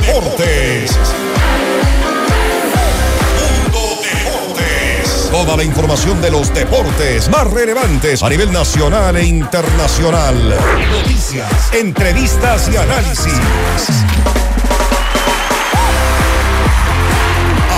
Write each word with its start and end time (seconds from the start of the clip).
Deportes. 0.00 0.98
Mundo 3.40 4.02
Deportes. 4.02 5.28
Toda 5.30 5.56
la 5.56 5.64
información 5.64 6.20
de 6.20 6.30
los 6.30 6.52
deportes 6.52 7.28
más 7.30 7.46
relevantes 7.50 8.22
a 8.22 8.28
nivel 8.28 8.52
nacional 8.52 9.16
e 9.16 9.24
internacional. 9.24 10.54
Noticias, 10.90 11.72
entrevistas 11.72 12.68
y 12.72 12.76
análisis. 12.76 13.40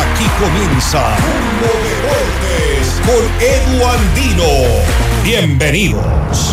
Aquí 0.00 0.26
comienza 0.40 1.16
Mundo 1.20 1.70
Deportes 1.84 3.00
con 3.06 3.22
Edu 3.40 3.86
Andino. 3.86 4.44
Bienvenidos. 5.22 6.52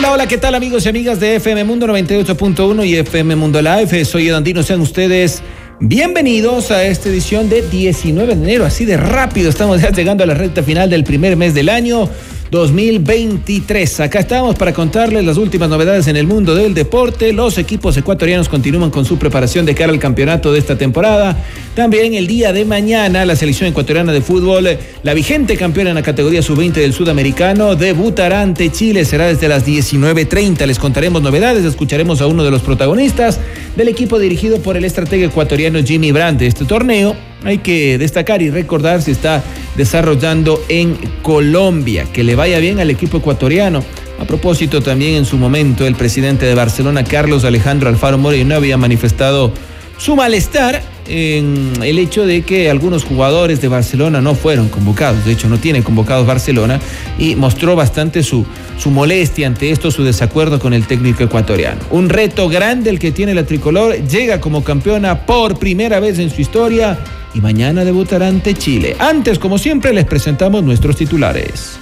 Hola, 0.00 0.12
hola, 0.12 0.26
¿qué 0.26 0.38
tal 0.38 0.54
amigos 0.54 0.86
y 0.86 0.88
amigas 0.88 1.20
de 1.20 1.36
FM 1.36 1.62
Mundo 1.64 1.86
98.1 1.86 2.86
y 2.86 2.96
FM 2.96 3.36
Mundo 3.36 3.60
Live? 3.60 4.06
Soy 4.06 4.28
Edandino, 4.28 4.62
sean 4.62 4.80
ustedes 4.80 5.42
bienvenidos 5.78 6.70
a 6.70 6.84
esta 6.84 7.10
edición 7.10 7.50
de 7.50 7.60
19 7.60 8.34
de 8.34 8.42
enero, 8.42 8.64
así 8.64 8.86
de 8.86 8.96
rápido, 8.96 9.50
estamos 9.50 9.82
ya 9.82 9.90
llegando 9.90 10.24
a 10.24 10.26
la 10.26 10.32
recta 10.32 10.62
final 10.62 10.88
del 10.88 11.04
primer 11.04 11.36
mes 11.36 11.52
del 11.52 11.68
año. 11.68 12.08
2023. 12.50 14.00
Acá 14.00 14.20
estamos 14.20 14.56
para 14.56 14.72
contarles 14.72 15.24
las 15.24 15.36
últimas 15.36 15.68
novedades 15.68 16.08
en 16.08 16.16
el 16.16 16.26
mundo 16.26 16.54
del 16.54 16.74
deporte. 16.74 17.32
Los 17.32 17.58
equipos 17.58 17.96
ecuatorianos 17.96 18.48
continúan 18.48 18.90
con 18.90 19.04
su 19.04 19.18
preparación 19.18 19.64
de 19.66 19.74
cara 19.74 19.92
al 19.92 20.00
campeonato 20.00 20.52
de 20.52 20.58
esta 20.58 20.76
temporada. 20.76 21.36
También 21.74 22.14
el 22.14 22.26
día 22.26 22.52
de 22.52 22.64
mañana 22.64 23.24
la 23.24 23.36
selección 23.36 23.70
ecuatoriana 23.70 24.12
de 24.12 24.20
fútbol, 24.20 24.68
la 25.02 25.14
vigente 25.14 25.56
campeona 25.56 25.90
en 25.90 25.96
la 25.96 26.02
categoría 26.02 26.42
sub-20 26.42 26.72
del 26.72 26.92
sudamericano, 26.92 27.76
debutará 27.76 28.42
ante 28.42 28.72
Chile. 28.72 29.04
Será 29.04 29.28
desde 29.28 29.46
las 29.48 29.64
19.30. 29.64 30.66
Les 30.66 30.78
contaremos 30.78 31.22
novedades, 31.22 31.64
escucharemos 31.64 32.20
a 32.20 32.26
uno 32.26 32.42
de 32.42 32.50
los 32.50 32.62
protagonistas 32.62 33.38
del 33.76 33.88
equipo 33.88 34.18
dirigido 34.18 34.58
por 34.60 34.76
el 34.76 34.84
estratega 34.84 35.26
ecuatoriano 35.26 35.80
Jimmy 35.84 36.10
Brandt. 36.10 36.42
Este 36.42 36.64
torneo 36.64 37.29
hay 37.44 37.58
que 37.58 37.98
destacar 37.98 38.42
y 38.42 38.50
recordar 38.50 39.02
se 39.02 39.12
está 39.12 39.42
desarrollando 39.76 40.62
en 40.68 40.96
Colombia. 41.22 42.06
Que 42.12 42.24
le 42.24 42.34
vaya 42.34 42.58
bien 42.58 42.80
al 42.80 42.90
equipo 42.90 43.18
ecuatoriano. 43.18 43.82
A 44.18 44.24
propósito, 44.24 44.82
también 44.82 45.14
en 45.14 45.24
su 45.24 45.38
momento 45.38 45.86
el 45.86 45.94
presidente 45.94 46.44
de 46.44 46.54
Barcelona, 46.54 47.04
Carlos 47.04 47.44
Alejandro 47.44 47.88
Alfaro 47.88 48.18
Moreno, 48.18 48.54
había 48.54 48.76
manifestado 48.76 49.52
su 50.00 50.16
malestar 50.16 50.82
en 51.06 51.72
el 51.82 51.98
hecho 51.98 52.24
de 52.24 52.42
que 52.42 52.70
algunos 52.70 53.04
jugadores 53.04 53.60
de 53.60 53.68
Barcelona 53.68 54.20
no 54.20 54.34
fueron 54.34 54.68
convocados, 54.68 55.24
de 55.26 55.32
hecho 55.32 55.48
no 55.48 55.58
tiene 55.58 55.82
convocados 55.82 56.26
Barcelona, 56.26 56.80
y 57.18 57.34
mostró 57.36 57.76
bastante 57.76 58.22
su, 58.22 58.46
su 58.78 58.90
molestia 58.90 59.46
ante 59.46 59.70
esto, 59.70 59.90
su 59.90 60.02
desacuerdo 60.02 60.58
con 60.58 60.72
el 60.72 60.86
técnico 60.86 61.22
ecuatoriano. 61.24 61.80
Un 61.90 62.08
reto 62.08 62.48
grande 62.48 62.88
el 62.88 62.98
que 62.98 63.12
tiene 63.12 63.34
la 63.34 63.44
tricolor, 63.44 63.96
llega 64.06 64.40
como 64.40 64.64
campeona 64.64 65.26
por 65.26 65.58
primera 65.58 66.00
vez 66.00 66.18
en 66.18 66.30
su 66.30 66.40
historia 66.40 66.98
y 67.34 67.40
mañana 67.40 67.84
debutará 67.84 68.28
ante 68.28 68.54
Chile. 68.54 68.96
Antes, 68.98 69.38
como 69.38 69.58
siempre, 69.58 69.92
les 69.92 70.06
presentamos 70.06 70.62
nuestros 70.62 70.96
titulares. 70.96 71.78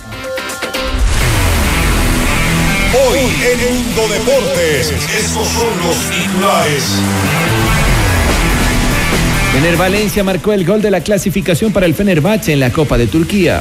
Hoy 2.95 3.19
en 3.21 3.75
Mundo 3.75 4.09
Deportes, 4.09 4.91
estos 4.91 5.47
son 5.49 5.69
los 5.87 5.97
titulares. 6.11 6.85
Fener 9.59 9.77
Valencia 9.77 10.23
marcó 10.23 10.53
el 10.53 10.65
gol 10.65 10.81
de 10.81 10.89
la 10.89 11.01
clasificación 11.01 11.73
para 11.73 11.85
el 11.85 11.93
Fenerbahce 11.93 12.53
en 12.53 12.61
la 12.61 12.71
Copa 12.71 12.97
de 12.97 13.09
Turquía. 13.09 13.61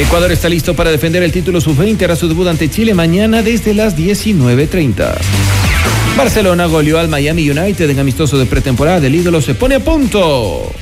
Ecuador 0.00 0.32
está 0.32 0.48
listo 0.48 0.74
para 0.74 0.90
defender 0.90 1.22
el 1.22 1.30
título 1.32 1.60
sub-20 1.60 2.02
hará 2.02 2.16
su 2.16 2.28
debut 2.28 2.46
ante 2.46 2.70
Chile 2.70 2.94
mañana 2.94 3.42
desde 3.42 3.74
las 3.74 3.94
19.30. 3.94 5.16
Barcelona 6.16 6.64
goleó 6.64 6.98
al 6.98 7.08
Miami 7.08 7.50
United 7.50 7.90
en 7.90 7.98
amistoso 7.98 8.38
de 8.38 8.46
pretemporada. 8.46 9.06
El 9.06 9.14
ídolo 9.14 9.42
se 9.42 9.54
pone 9.54 9.74
a 9.74 9.80
punto. 9.80 10.72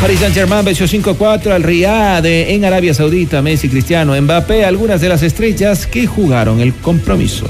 Paris 0.00 0.20
Saint-Germain 0.20 0.64
venció 0.64 0.86
5-4 0.86 1.50
al 1.50 1.64
Riyadh 1.64 2.24
en 2.24 2.64
Arabia 2.64 2.94
Saudita. 2.94 3.42
Messi, 3.42 3.68
Cristiano, 3.68 4.18
Mbappé, 4.18 4.64
algunas 4.64 5.02
de 5.02 5.10
las 5.10 5.22
estrellas 5.22 5.86
que 5.86 6.06
jugaron 6.06 6.60
el 6.60 6.72
compromiso. 6.72 7.44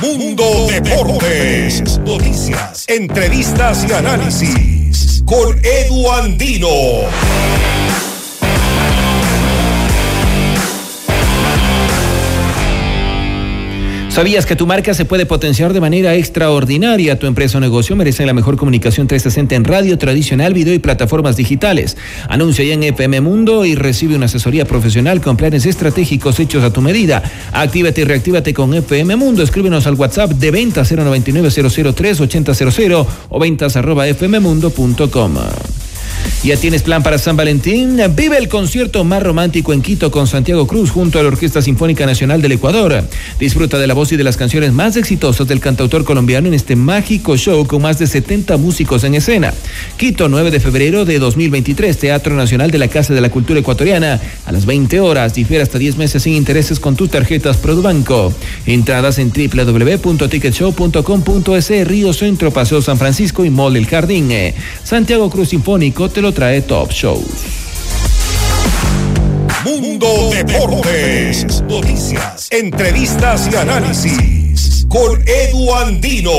Mundo 0.00 0.66
Deportes. 0.66 1.98
Noticias, 1.98 2.86
entrevistas 2.88 3.84
y 3.86 3.92
análisis. 3.92 5.22
Con 5.26 5.60
Edu 5.62 6.10
Andino. 6.10 6.68
¿Sabías 14.10 14.44
que 14.44 14.56
tu 14.56 14.66
marca 14.66 14.92
se 14.92 15.04
puede 15.04 15.24
potenciar 15.24 15.72
de 15.72 15.80
manera 15.80 16.16
extraordinaria? 16.16 17.16
Tu 17.16 17.26
empresa 17.26 17.58
o 17.58 17.60
negocio 17.60 17.94
merece 17.94 18.26
la 18.26 18.34
mejor 18.34 18.56
comunicación 18.56 19.06
360 19.06 19.54
en 19.54 19.64
radio 19.64 19.98
tradicional, 19.98 20.52
video 20.52 20.74
y 20.74 20.80
plataformas 20.80 21.36
digitales. 21.36 21.96
Anuncia 22.28 22.64
ya 22.64 22.74
en 22.74 22.82
FM 22.82 23.20
Mundo 23.20 23.64
y 23.64 23.76
recibe 23.76 24.16
una 24.16 24.26
asesoría 24.26 24.64
profesional 24.64 25.20
con 25.20 25.36
planes 25.36 25.64
estratégicos 25.64 26.40
hechos 26.40 26.64
a 26.64 26.72
tu 26.72 26.80
medida. 26.80 27.22
Actívate 27.52 28.00
y 28.00 28.04
reactívate 28.04 28.52
con 28.52 28.74
FM 28.74 29.14
Mundo. 29.14 29.44
Escríbenos 29.44 29.86
al 29.86 29.94
WhatsApp 29.94 30.32
de 30.32 30.50
ventas 30.50 30.90
099 30.90 31.48
003 31.94 32.20
8000 32.20 33.06
o 33.28 33.38
ventas 33.38 33.76
arroba 33.76 34.06
fmmundo.com. 34.06 35.34
¿Ya 36.42 36.56
tienes 36.56 36.82
plan 36.82 37.02
para 37.02 37.18
San 37.18 37.36
Valentín? 37.36 38.00
Vive 38.16 38.38
el 38.38 38.48
concierto 38.48 39.04
más 39.04 39.22
romántico 39.22 39.74
en 39.74 39.82
Quito 39.82 40.10
con 40.10 40.26
Santiago 40.26 40.66
Cruz 40.66 40.90
junto 40.90 41.18
a 41.18 41.22
la 41.22 41.28
Orquesta 41.28 41.60
Sinfónica 41.60 42.06
Nacional 42.06 42.40
del 42.40 42.52
Ecuador. 42.52 43.04
Disfruta 43.38 43.78
de 43.78 43.86
la 43.86 43.92
voz 43.92 44.10
y 44.12 44.16
de 44.16 44.24
las 44.24 44.38
canciones 44.38 44.72
más 44.72 44.96
exitosas 44.96 45.46
del 45.46 45.60
cantautor 45.60 46.02
colombiano 46.02 46.48
en 46.48 46.54
este 46.54 46.76
mágico 46.76 47.36
show 47.36 47.66
con 47.66 47.82
más 47.82 47.98
de 47.98 48.06
70 48.06 48.56
músicos 48.56 49.04
en 49.04 49.16
escena. 49.16 49.52
Quito, 49.98 50.30
9 50.30 50.50
de 50.50 50.60
febrero 50.60 51.04
de 51.04 51.18
2023, 51.18 51.98
Teatro 51.98 52.34
Nacional 52.34 52.70
de 52.70 52.78
la 52.78 52.88
Casa 52.88 53.12
de 53.12 53.20
la 53.20 53.28
Cultura 53.28 53.60
Ecuatoriana. 53.60 54.18
A 54.46 54.52
las 54.52 54.64
20 54.64 54.98
horas, 55.00 55.34
difiere 55.34 55.62
hasta 55.62 55.78
10 55.78 55.98
meses 55.98 56.22
sin 56.22 56.32
intereses 56.32 56.80
con 56.80 56.96
tus 56.96 57.10
tarjetas 57.10 57.58
Produbanco. 57.58 58.32
Entradas 58.64 59.18
en 59.18 59.30
www.ticketshow.com.es, 59.30 61.86
Río 61.86 62.14
Centro, 62.14 62.50
Paseo 62.50 62.80
San 62.80 62.96
Francisco 62.96 63.44
y 63.44 63.50
Mall 63.50 63.74
del 63.74 63.86
Jardín. 63.86 64.30
Santiago 64.84 65.28
Cruz 65.28 65.50
Sinfónico 65.50 66.08
te 66.08 66.22
lo 66.22 66.29
trae 66.32 66.60
Top 66.62 66.90
Shows. 66.92 67.60
Mundo 69.64 70.30
Deportes. 70.30 71.62
Noticias, 71.62 72.48
entrevistas 72.50 73.48
y 73.52 73.56
análisis. 73.56 74.86
Con 74.88 75.22
Edu 75.26 75.74
Andino. 75.74 76.30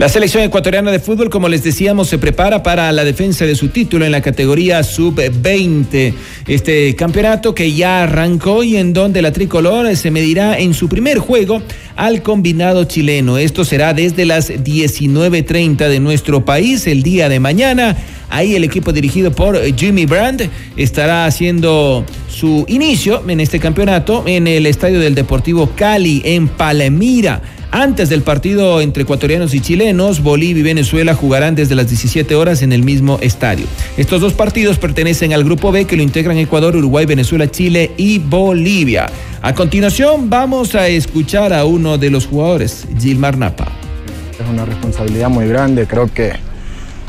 La 0.00 0.08
selección 0.08 0.42
ecuatoriana 0.42 0.90
de 0.90 0.98
fútbol, 0.98 1.28
como 1.28 1.46
les 1.50 1.62
decíamos, 1.62 2.08
se 2.08 2.16
prepara 2.16 2.62
para 2.62 2.90
la 2.90 3.04
defensa 3.04 3.44
de 3.44 3.54
su 3.54 3.68
título 3.68 4.06
en 4.06 4.12
la 4.12 4.22
categoría 4.22 4.82
sub-20. 4.82 6.14
Este 6.48 6.96
campeonato 6.96 7.54
que 7.54 7.74
ya 7.74 8.04
arrancó 8.04 8.64
y 8.64 8.78
en 8.78 8.94
donde 8.94 9.20
la 9.20 9.30
tricolor 9.30 9.94
se 9.96 10.10
medirá 10.10 10.58
en 10.58 10.72
su 10.72 10.88
primer 10.88 11.18
juego 11.18 11.60
al 11.96 12.22
combinado 12.22 12.84
chileno. 12.84 13.36
Esto 13.36 13.62
será 13.62 13.92
desde 13.92 14.24
las 14.24 14.50
19.30 14.50 15.76
de 15.76 16.00
nuestro 16.00 16.46
país 16.46 16.86
el 16.86 17.02
día 17.02 17.28
de 17.28 17.38
mañana. 17.38 17.94
Ahí 18.30 18.54
el 18.54 18.64
equipo 18.64 18.94
dirigido 18.94 19.32
por 19.32 19.62
Jimmy 19.76 20.06
Brandt 20.06 20.44
estará 20.78 21.26
haciendo 21.26 22.06
su 22.26 22.64
inicio 22.68 23.22
en 23.28 23.40
este 23.40 23.60
campeonato 23.60 24.24
en 24.26 24.46
el 24.46 24.64
estadio 24.64 24.98
del 24.98 25.14
Deportivo 25.14 25.68
Cali 25.76 26.22
en 26.24 26.48
Palmira. 26.48 27.42
Antes 27.72 28.08
del 28.08 28.22
partido 28.22 28.80
entre 28.80 29.04
ecuatorianos 29.04 29.54
y 29.54 29.60
chilenos, 29.60 30.22
Bolivia 30.24 30.60
y 30.60 30.64
Venezuela 30.64 31.14
jugarán 31.14 31.54
desde 31.54 31.76
las 31.76 31.88
17 31.88 32.34
horas 32.34 32.62
en 32.62 32.72
el 32.72 32.82
mismo 32.82 33.18
estadio. 33.22 33.66
Estos 33.96 34.20
dos 34.20 34.32
partidos 34.32 34.78
pertenecen 34.78 35.32
al 35.32 35.44
grupo 35.44 35.70
B 35.70 35.84
que 35.84 35.96
lo 35.96 36.02
integran 36.02 36.36
Ecuador, 36.38 36.74
Uruguay, 36.74 37.06
Venezuela, 37.06 37.48
Chile 37.48 37.92
y 37.96 38.18
Bolivia. 38.18 39.06
A 39.40 39.54
continuación 39.54 40.28
vamos 40.28 40.74
a 40.74 40.88
escuchar 40.88 41.52
a 41.52 41.64
uno 41.64 41.96
de 41.96 42.10
los 42.10 42.26
jugadores, 42.26 42.88
Gilmar 42.98 43.38
Napa. 43.38 43.68
Es 44.40 44.48
una 44.48 44.64
responsabilidad 44.64 45.28
muy 45.28 45.46
grande, 45.46 45.86
creo 45.86 46.12
que 46.12 46.32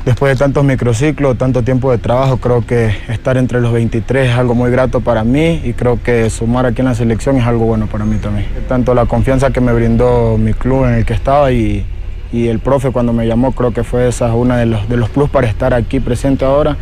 después 0.05 0.33
de 0.33 0.43
tantos 0.43 0.63
microciclos, 0.63 1.37
tanto 1.37 1.63
tiempo 1.63 1.91
de 1.91 1.97
trabajo, 1.97 2.37
creo 2.37 2.65
que 2.65 2.95
estar 3.07 3.37
entre 3.37 3.61
los 3.61 3.71
23 3.71 4.29
es 4.29 4.35
algo 4.35 4.55
muy 4.55 4.71
grato 4.71 5.01
para 5.01 5.23
mí 5.23 5.61
y 5.63 5.73
creo 5.73 6.01
que 6.01 6.29
sumar 6.29 6.65
aquí 6.65 6.81
en 6.81 6.87
la 6.87 6.95
selección 6.95 7.37
es 7.37 7.45
algo 7.45 7.65
bueno 7.65 7.87
para 7.87 8.05
mí 8.05 8.17
también. 8.17 8.47
Tanto 8.67 8.93
la 8.93 9.05
confianza 9.05 9.51
que 9.51 9.61
me 9.61 9.73
brindó 9.73 10.37
mi 10.37 10.53
club 10.53 10.85
en 10.85 10.95
el 10.95 11.05
que 11.05 11.13
estaba 11.13 11.51
y, 11.51 11.85
y 12.31 12.47
el 12.47 12.59
profe 12.59 12.91
cuando 12.91 13.13
me 13.13 13.27
llamó, 13.27 13.51
creo 13.51 13.73
que 13.73 13.83
fue 13.83 14.07
esa 14.07 14.33
una 14.33 14.57
de 14.57 14.65
los, 14.65 14.87
de 14.89 14.97
los 14.97 15.09
plus 15.09 15.29
para 15.29 15.47
estar 15.47 15.73
aquí 15.73 15.99
presente 15.99 16.45
ahora. 16.45 16.77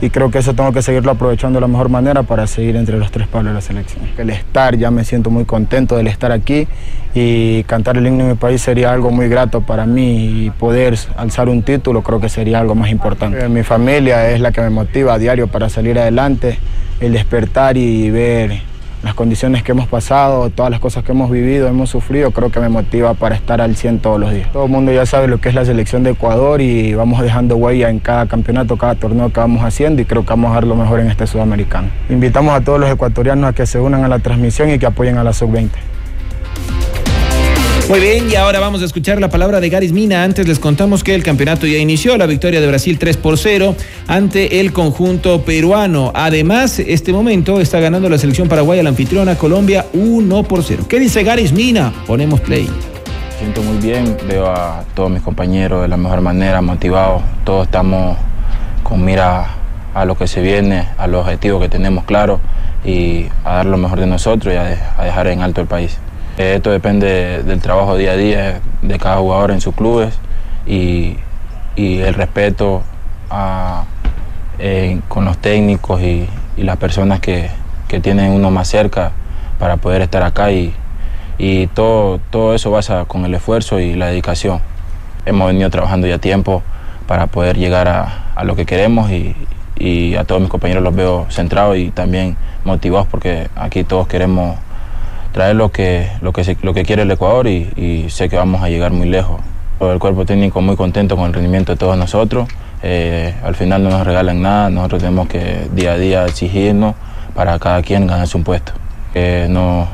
Y 0.00 0.10
creo 0.10 0.30
que 0.30 0.38
eso 0.38 0.54
tengo 0.54 0.72
que 0.72 0.82
seguirlo 0.82 1.10
aprovechando 1.10 1.56
de 1.56 1.60
la 1.62 1.68
mejor 1.68 1.88
manera 1.88 2.22
para 2.22 2.46
seguir 2.46 2.76
entre 2.76 2.98
los 2.98 3.10
tres 3.10 3.26
palos 3.26 3.48
de 3.48 3.54
la 3.54 3.60
selección. 3.60 4.04
El 4.16 4.30
estar, 4.30 4.76
ya 4.76 4.90
me 4.90 5.04
siento 5.04 5.30
muy 5.30 5.44
contento 5.44 5.96
del 5.96 6.06
estar 6.06 6.30
aquí 6.30 6.68
y 7.14 7.64
cantar 7.64 7.96
el 7.96 8.06
himno 8.06 8.24
de 8.24 8.30
mi 8.30 8.36
país 8.36 8.62
sería 8.62 8.92
algo 8.92 9.10
muy 9.10 9.28
grato 9.28 9.60
para 9.60 9.86
mí 9.86 10.46
y 10.46 10.50
poder 10.50 10.96
alzar 11.16 11.48
un 11.48 11.62
título 11.62 12.02
creo 12.02 12.20
que 12.20 12.28
sería 12.28 12.60
algo 12.60 12.74
más 12.74 12.90
importante. 12.90 13.48
Mi 13.48 13.62
familia 13.62 14.30
es 14.30 14.40
la 14.40 14.52
que 14.52 14.60
me 14.60 14.70
motiva 14.70 15.14
a 15.14 15.18
diario 15.18 15.48
para 15.48 15.68
salir 15.68 15.98
adelante, 15.98 16.58
el 17.00 17.12
despertar 17.12 17.76
y 17.76 18.10
ver 18.10 18.60
las 19.02 19.14
condiciones 19.14 19.62
que 19.62 19.72
hemos 19.72 19.86
pasado, 19.86 20.50
todas 20.50 20.70
las 20.70 20.80
cosas 20.80 21.04
que 21.04 21.12
hemos 21.12 21.30
vivido, 21.30 21.68
hemos 21.68 21.90
sufrido, 21.90 22.30
creo 22.30 22.50
que 22.50 22.60
me 22.60 22.68
motiva 22.68 23.14
para 23.14 23.34
estar 23.34 23.60
al 23.60 23.76
100 23.76 24.00
todos 24.00 24.20
los 24.20 24.32
días. 24.32 24.50
Todo 24.52 24.64
el 24.64 24.70
mundo 24.70 24.92
ya 24.92 25.06
sabe 25.06 25.28
lo 25.28 25.38
que 25.38 25.48
es 25.48 25.54
la 25.54 25.64
selección 25.64 26.02
de 26.02 26.10
Ecuador 26.10 26.60
y 26.60 26.94
vamos 26.94 27.22
dejando 27.22 27.56
huella 27.56 27.90
en 27.90 28.00
cada 28.00 28.26
campeonato, 28.26 28.76
cada 28.76 28.94
torneo 28.94 29.32
que 29.32 29.40
vamos 29.40 29.62
haciendo 29.64 30.02
y 30.02 30.04
creo 30.04 30.22
que 30.22 30.30
vamos 30.30 30.50
a 30.50 30.54
dar 30.54 30.64
lo 30.64 30.74
mejor 30.74 31.00
en 31.00 31.10
este 31.10 31.26
sudamericano. 31.26 31.88
Invitamos 32.08 32.54
a 32.54 32.60
todos 32.60 32.80
los 32.80 32.90
ecuatorianos 32.90 33.50
a 33.50 33.52
que 33.52 33.66
se 33.66 33.78
unan 33.78 34.04
a 34.04 34.08
la 34.08 34.18
transmisión 34.18 34.70
y 34.70 34.78
que 34.78 34.86
apoyen 34.86 35.18
a 35.18 35.24
la 35.24 35.32
sub-20. 35.32 35.70
Muy 37.88 38.00
bien, 38.00 38.30
y 38.30 38.34
ahora 38.34 38.60
vamos 38.60 38.82
a 38.82 38.84
escuchar 38.84 39.18
la 39.18 39.30
palabra 39.30 39.60
de 39.60 39.70
Garis 39.70 39.92
Mina. 39.92 40.22
Antes 40.22 40.46
les 40.46 40.58
contamos 40.58 41.02
que 41.02 41.14
el 41.14 41.22
campeonato 41.22 41.66
ya 41.66 41.78
inició, 41.78 42.18
la 42.18 42.26
victoria 42.26 42.60
de 42.60 42.66
Brasil 42.66 42.98
3 42.98 43.16
por 43.16 43.38
0 43.38 43.74
ante 44.06 44.60
el 44.60 44.74
conjunto 44.74 45.40
peruano. 45.40 46.12
Además, 46.14 46.80
este 46.80 47.14
momento 47.14 47.62
está 47.62 47.80
ganando 47.80 48.10
la 48.10 48.18
selección 48.18 48.46
paraguaya, 48.46 48.82
la 48.82 48.90
anfitriona 48.90 49.36
Colombia 49.36 49.86
1 49.94 50.42
por 50.42 50.62
0. 50.62 50.84
¿Qué 50.86 51.00
dice 51.00 51.22
Garis 51.22 51.52
Mina? 51.52 51.94
Ponemos 52.06 52.42
play. 52.42 52.68
Siento 53.38 53.62
muy 53.62 53.78
bien, 53.78 54.18
veo 54.28 54.48
a 54.48 54.84
todos 54.94 55.10
mis 55.10 55.22
compañeros 55.22 55.80
de 55.80 55.88
la 55.88 55.96
mejor 55.96 56.20
manera, 56.20 56.60
motivados. 56.60 57.22
Todos 57.44 57.64
estamos 57.64 58.18
con 58.82 59.02
mira 59.02 59.46
a 59.94 60.04
lo 60.04 60.14
que 60.14 60.28
se 60.28 60.42
viene, 60.42 60.88
a 60.98 61.06
los 61.06 61.22
objetivos 61.22 61.62
que 61.62 61.70
tenemos 61.70 62.04
claros 62.04 62.40
y 62.84 63.28
a 63.44 63.54
dar 63.54 63.66
lo 63.66 63.78
mejor 63.78 63.98
de 63.98 64.06
nosotros 64.06 64.52
y 64.52 64.58
a 64.58 64.64
dejar 65.02 65.28
en 65.28 65.40
alto 65.40 65.62
el 65.62 65.66
país. 65.66 65.96
Esto 66.38 66.70
depende 66.70 67.42
del 67.42 67.60
trabajo 67.60 67.96
día 67.96 68.12
a 68.12 68.16
día 68.16 68.60
de 68.80 68.98
cada 69.00 69.16
jugador 69.16 69.50
en 69.50 69.60
sus 69.60 69.74
clubes 69.74 70.14
y, 70.68 71.16
el 71.76 72.14
respeto 72.14 72.82
con 75.08 75.24
los 75.24 75.36
técnicos 75.38 76.00
y, 76.00 76.28
las 76.56 76.76
personas 76.76 77.18
que, 77.18 77.50
tienen 78.02 78.30
uno 78.30 78.52
más 78.52 78.68
cerca 78.68 79.10
para 79.58 79.78
poder 79.78 80.02
estar 80.02 80.22
acá 80.22 80.52
y, 80.52 80.72
todo, 81.74 82.20
todo 82.30 82.54
eso 82.54 82.70
pasa 82.70 83.04
con 83.04 83.24
el 83.24 83.34
esfuerzo 83.34 83.80
y 83.80 83.96
la 83.96 84.06
dedicación. 84.06 84.60
Hemos 85.26 85.48
venido 85.48 85.70
trabajando 85.70 86.06
ya 86.06 86.18
tiempo 86.18 86.62
para 87.08 87.26
poder 87.26 87.58
llegar 87.58 87.88
a, 87.88 88.44
lo 88.44 88.54
que 88.54 88.64
queremos 88.64 89.10
y, 89.10 89.34
y 89.76 90.14
a 90.14 90.22
todos 90.22 90.40
mis 90.40 90.50
compañeros 90.50 90.84
los 90.84 90.94
veo 90.94 91.26
centrados 91.30 91.76
y 91.78 91.90
también 91.90 92.36
motivados 92.64 93.08
porque 93.08 93.48
aquí 93.56 93.82
todos 93.82 94.06
queremos 94.06 94.56
traer 95.38 95.54
lo 95.54 95.70
que, 95.70 96.08
lo 96.20 96.32
que, 96.32 96.56
lo 96.62 96.74
que 96.74 96.82
quiere 96.82 97.02
el 97.02 97.10
Ecuador 97.12 97.46
y, 97.46 98.06
sé 98.08 98.28
que 98.28 98.36
vamos 98.36 98.60
a 98.60 98.68
llegar 98.68 98.90
muy 98.90 99.08
lejos. 99.08 99.40
El 99.78 100.00
cuerpo 100.00 100.26
técnico 100.26 100.60
muy 100.60 100.74
contento 100.74 101.14
con 101.16 101.26
el 101.26 101.32
rendimiento 101.32 101.70
de 101.70 101.78
todos 101.78 101.96
nosotros. 101.96 102.48
Eh, 102.82 103.32
al 103.44 103.54
final 103.54 103.84
no 103.84 103.90
nos 103.90 104.04
regalan 104.04 104.42
nada, 104.42 104.68
nosotros 104.68 105.00
tenemos 105.00 105.28
que 105.28 105.68
día 105.72 105.92
a 105.92 105.96
día 105.96 106.26
exigirnos 106.26 106.96
para 107.36 107.56
cada 107.60 107.82
quien 107.82 108.08
ganarse 108.08 108.36
un 108.36 108.42
puesto. 108.42 108.72
Que 109.12 109.46
nos, 109.48 109.86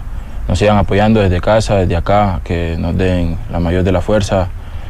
sigan 0.55 0.79
apoyando 0.79 1.21
desde 1.21 1.43
casa, 1.43 1.77
desde 1.77 1.97
acá, 1.97 2.41
que 2.43 2.77
nos 2.79 2.97
den 2.97 3.37
la 3.53 3.61
mayor 3.61 3.85
de 3.85 3.93
la 3.93 4.01
fuerza 4.01 4.49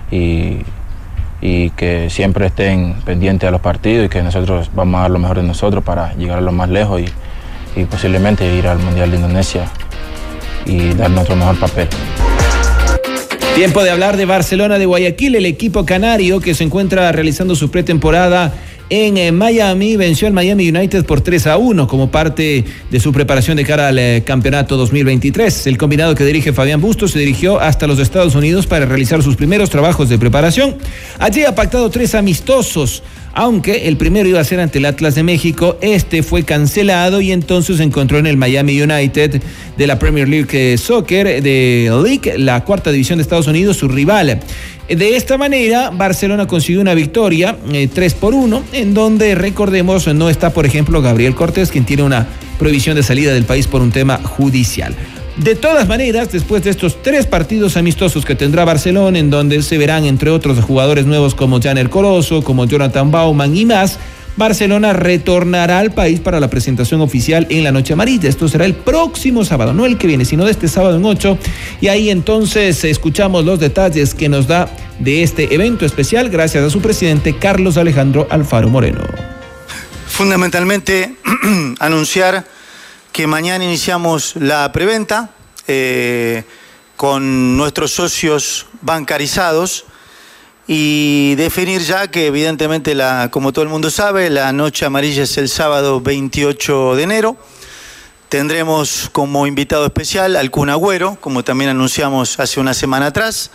y, 0.09 0.63
que 1.77 2.11
siempre 2.11 2.47
estén 2.47 2.95
pendientes 3.05 3.49
a 3.49 3.51
los 3.51 3.61
partidos 3.61 4.07
y 4.07 4.09
que 4.09 4.23
nosotros 4.23 4.71
vamos 4.73 4.99
a 4.99 5.03
dar 5.03 5.11
lo 5.11 5.19
mejor 5.19 5.39
de 5.39 5.43
nosotros 5.43 5.83
para 5.83 6.15
llegar 6.15 6.39
a 6.39 6.43
lo 6.43 6.53
más 6.53 6.69
lejos 6.69 7.03
y 7.77 7.85
posiblemente 7.87 8.47
ir 8.55 8.69
al 8.69 8.79
Mundial 8.79 9.11
de 9.11 9.17
Indonesia 9.17 9.65
y 10.67 10.95
dar 10.95 11.11
nuestro 11.11 11.37
mejor 11.37 11.59
papel. 11.59 11.89
Tiempo 13.55 13.85
de 13.85 13.91
hablar 13.91 14.17
de 14.17 14.25
Barcelona 14.25 14.79
de 14.79 14.87
Guayaquil, 14.87 15.37
el 15.37 15.47
equipo 15.47 15.87
canario 15.87 16.41
que 16.41 16.55
se 16.55 16.65
encuentra 16.65 17.13
realizando 17.13 17.55
su 17.55 17.71
pretemporada 17.71 18.53
en 18.91 19.17
eh, 19.17 19.33
Miami 19.33 19.97
venció 19.97 20.27
al 20.27 20.35
Miami 20.35 20.69
United 20.69 21.07
por 21.07 21.23
3 21.23 21.47
a 21.47 21.57
1 21.57 21.89
como 21.89 22.11
parte 22.11 22.65
de 22.91 23.01
su 23.01 23.13
preparación 23.13 23.57
de 23.57 23.65
cara 23.65 23.89
al 23.89 23.99
eh, 23.99 24.23
campeonato 24.27 24.77
2023. 24.77 25.69
El 25.69 25.79
combinado 25.79 26.15
que 26.15 26.25
dirige 26.25 26.53
Fabián 26.53 26.83
Bustos 26.83 27.13
se 27.13 27.19
dirigió 27.19 27.59
hasta 27.61 27.87
los 27.87 27.99
Estados 27.99 28.35
Unidos 28.35 28.67
para 28.67 28.85
realizar 28.85 29.23
sus 29.23 29.37
primeros 29.37 29.71
trabajos 29.71 30.11
de 30.11 30.19
preparación. 30.19 30.77
Allí 31.19 31.45
ha 31.45 31.55
pactado 31.55 31.89
tres 31.89 32.15
amistosos 32.15 33.03
aunque 33.35 33.89
el 33.89 33.97
primero 33.97 34.29
iba 34.29 34.41
a 34.41 34.45
ser 34.45 34.61
ante 34.61 34.79
el 34.79 34.87
Atlas 34.87 35.15
de 35.15 35.23
México, 35.23 35.77
este 35.81 36.23
fue 36.23 36.45
cancelado 36.45 37.21
y 37.21 37.33
entonces 37.33 37.79
se 37.79 37.83
encontró 37.83 38.19
en 38.19 38.27
el 38.27 38.37
Miami 38.37 38.81
United 38.81 39.43
de 39.77 39.87
la 39.87 39.99
Premier 39.99 40.29
League 40.29 40.79
Soccer 40.79 41.43
de 41.43 41.91
League, 42.03 42.39
la 42.39 42.65
cuarta 42.65 42.93
división 42.93 43.19
de 43.19 43.23
Estados 43.23 43.49
Unidos, 43.49 43.77
su 43.77 43.89
rival. 43.89 44.41
De 44.89 45.17
esta 45.17 45.37
manera, 45.39 45.91
Barcelona 45.91 46.47
consiguió 46.47 46.81
una 46.81 46.95
victoria, 46.95 47.57
3 47.71 48.13
eh, 48.13 48.17
por 48.21 48.35
1, 48.35 48.65
en 48.73 48.95
donde, 48.95 49.35
recordemos, 49.35 50.07
no 50.15 50.29
está, 50.29 50.51
por 50.51 50.67
ejemplo, 50.67 51.03
Gabriel 51.03 51.35
Cortés, 51.35 51.71
quien 51.71 51.85
tiene 51.85 52.03
una 52.03 52.27
prohibición 52.59 52.95
de 52.95 53.03
salida 53.03 53.33
del 53.33 53.45
país 53.45 53.67
por 53.67 53.81
un 53.81 53.91
tema 53.91 54.19
judicial. 54.23 54.95
De 55.37 55.57
todas 55.57 55.89
maneras, 55.89 56.31
después 56.31 56.63
de 56.63 56.71
estos 56.71 57.03
tres 57.03 57.27
partidos 57.27 57.77
amistosos 57.77 58.25
que 58.25 58.37
tendrá 58.37 58.65
Barcelona, 58.65 59.19
en 59.19 59.31
donde 59.31 59.63
se 59.63 59.79
verán 59.79 60.05
entre 60.05 60.31
otros 60.31 60.61
jugadores 60.61 61.07
nuevos 61.07 61.35
como 61.35 61.61
Janer 61.61 61.91
Corozo, 61.91 62.43
como 62.43 62.67
Jonathan 62.67 63.11
Bauman 63.11 63.57
y 63.57 63.65
más, 63.65 63.99
Barcelona 64.37 64.93
retornará 64.93 65.81
al 65.81 65.93
país 65.93 66.21
para 66.21 66.39
la 66.39 66.49
presentación 66.49 67.01
oficial 67.01 67.49
en 67.51 67.65
la 67.65 67.73
Noche 67.73 67.93
Amarilla. 67.93 68.29
Esto 68.29 68.49
será 68.49 68.65
el 68.65 68.75
próximo 68.75 69.45
sábado, 69.45 69.73
no 69.73 69.87
el 69.87 69.99
que 69.99 70.07
viene, 70.07 70.25
sino 70.25 70.45
de 70.45 70.53
este 70.53 70.69
sábado 70.69 70.97
en 70.97 71.05
8. 71.05 71.39
Y 71.81 71.89
ahí 71.89 72.11
entonces 72.11 72.85
escuchamos 72.85 73.45
los 73.45 73.59
detalles 73.59 74.15
que 74.15 74.29
nos 74.29 74.47
da 74.47 74.69
de 75.01 75.25
este 75.25 75.53
evento 75.53 75.85
especial 75.85 76.31
gracias 76.31 76.65
a 76.65 76.71
su 76.71 76.81
presidente 76.81 77.37
Carlos 77.37 77.77
Alejandro 77.77 78.29
Alfaro 78.31 78.69
Moreno. 78.69 79.03
Fundamentalmente 80.07 81.15
anunciar 81.81 82.45
que 83.15 83.29
mañana 83.29 83.63
iniciamos 83.63 84.35
la 84.35 84.73
preventa 84.73 85.31
eh, 85.69 86.43
con 86.97 87.57
nuestros 87.57 87.93
socios 87.93 88.67
bancarizados 88.81 89.85
y 90.67 91.37
definir 91.37 91.81
ya 91.83 92.09
que 92.09 92.27
evidentemente, 92.27 92.93
la, 92.97 93.29
como 93.31 93.53
todo 93.53 93.63
el 93.63 93.69
mundo 93.69 93.89
sabe, 93.89 94.31
la 94.31 94.53
noche 94.53 94.85
amarilla 94.85 95.23
es 95.23 95.39
el 95.39 95.49
sábado 95.49 96.01
28 96.01 96.97
de 96.97 97.03
enero. 97.05 97.37
Tendremos 98.29 99.11
como 99.13 99.47
invitado 99.47 99.87
especial 99.87 100.35
al 100.35 100.51
Kun 100.51 100.71
Agüero, 100.71 101.17
como 101.21 101.45
también 101.45 101.71
anunciamos 101.71 102.41
hace 102.41 102.59
una 102.59 102.75
semana 102.75 103.07
atrás. 103.07 103.53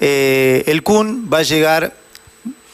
Eh, 0.00 0.64
el 0.66 0.82
Kun 0.82 1.30
va 1.32 1.38
a 1.38 1.42
llegar 1.44 1.94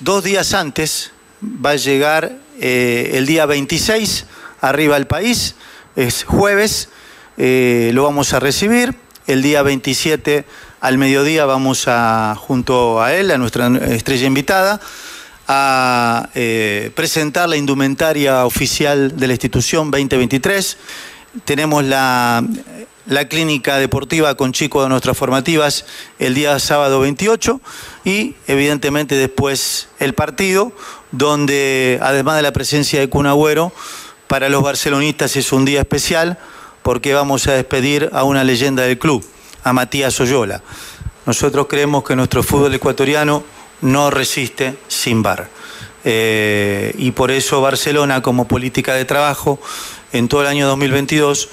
dos 0.00 0.25
días 0.25 0.55
antes, 0.55 1.11
va 1.45 1.73
a 1.73 1.77
llegar 1.77 2.38
eh, 2.59 3.11
el 3.12 3.27
día 3.27 3.45
26 3.45 4.25
arriba 4.62 4.97
al 4.97 5.07
país 5.07 5.55
es 5.99 6.23
jueves, 6.23 6.90
eh, 7.38 7.90
lo 7.93 8.05
vamos 8.05 8.33
a 8.33 8.38
recibir. 8.38 8.95
El 9.26 9.43
día 9.43 9.62
27 9.62 10.45
al 10.81 10.97
mediodía 10.97 11.45
vamos 11.45 11.87
a, 11.88 12.37
junto 12.38 13.02
a 13.02 13.14
él, 13.14 13.33
a 13.33 13.37
nuestra 13.37 13.67
estrella 13.88 14.26
invitada, 14.28 14.81
a 15.49 16.31
eh, 16.37 16.93
presentar 16.95 17.49
la 17.49 17.57
indumentaria 17.57 18.47
oficial 18.47 19.17
de 19.17 19.26
la 19.26 19.33
institución 19.33 19.90
2023. 19.90 20.76
Tenemos 21.45 21.83
la, 21.83 22.45
la 23.07 23.26
clínica 23.26 23.78
deportiva 23.78 24.37
con 24.37 24.52
chicos 24.52 24.85
de 24.85 24.90
nuestras 24.90 25.19
formativas 25.19 25.85
el 26.21 26.35
día 26.35 26.57
sábado 26.61 27.00
28 27.00 27.61
y 28.05 28.37
evidentemente 28.47 29.17
después 29.17 29.88
el 29.99 30.14
partido, 30.14 30.73
donde 31.11 31.99
además 32.00 32.37
de 32.37 32.43
la 32.43 32.52
presencia 32.52 33.00
de 33.00 33.11
Cunagüero, 33.11 33.73
para 34.29 34.49
los 34.49 34.63
barcelonistas 34.63 35.35
es 35.37 35.53
un 35.53 35.65
día 35.65 35.81
especial 35.81 36.39
porque 36.83 37.15
vamos 37.15 37.49
a 37.49 37.55
despedir 37.55 38.11
a 38.13 38.25
una 38.25 38.45
leyenda 38.45 38.85
del 38.85 38.99
club, 38.99 39.25
a 39.65 39.73
Matías 39.73 40.21
Oyola. 40.21 40.63
Nosotros 41.27 41.67
creemos 41.69 42.05
que 42.05 42.15
nuestro 42.15 42.43
fútbol 42.43 42.75
ecuatoriano 42.75 43.43
no 43.81 44.11
resiste 44.11 44.77
sin 44.87 45.23
bar. 45.23 45.49
Eh, 46.05 46.95
y 46.97 47.11
por 47.11 47.31
eso 47.31 47.61
Barcelona, 47.61 48.23
como 48.23 48.47
política 48.47 48.95
de 48.95 49.05
trabajo, 49.05 49.59
en 50.13 50.29
todo 50.29 50.43
el 50.43 50.47
año 50.47 50.67
2022, 50.69 51.49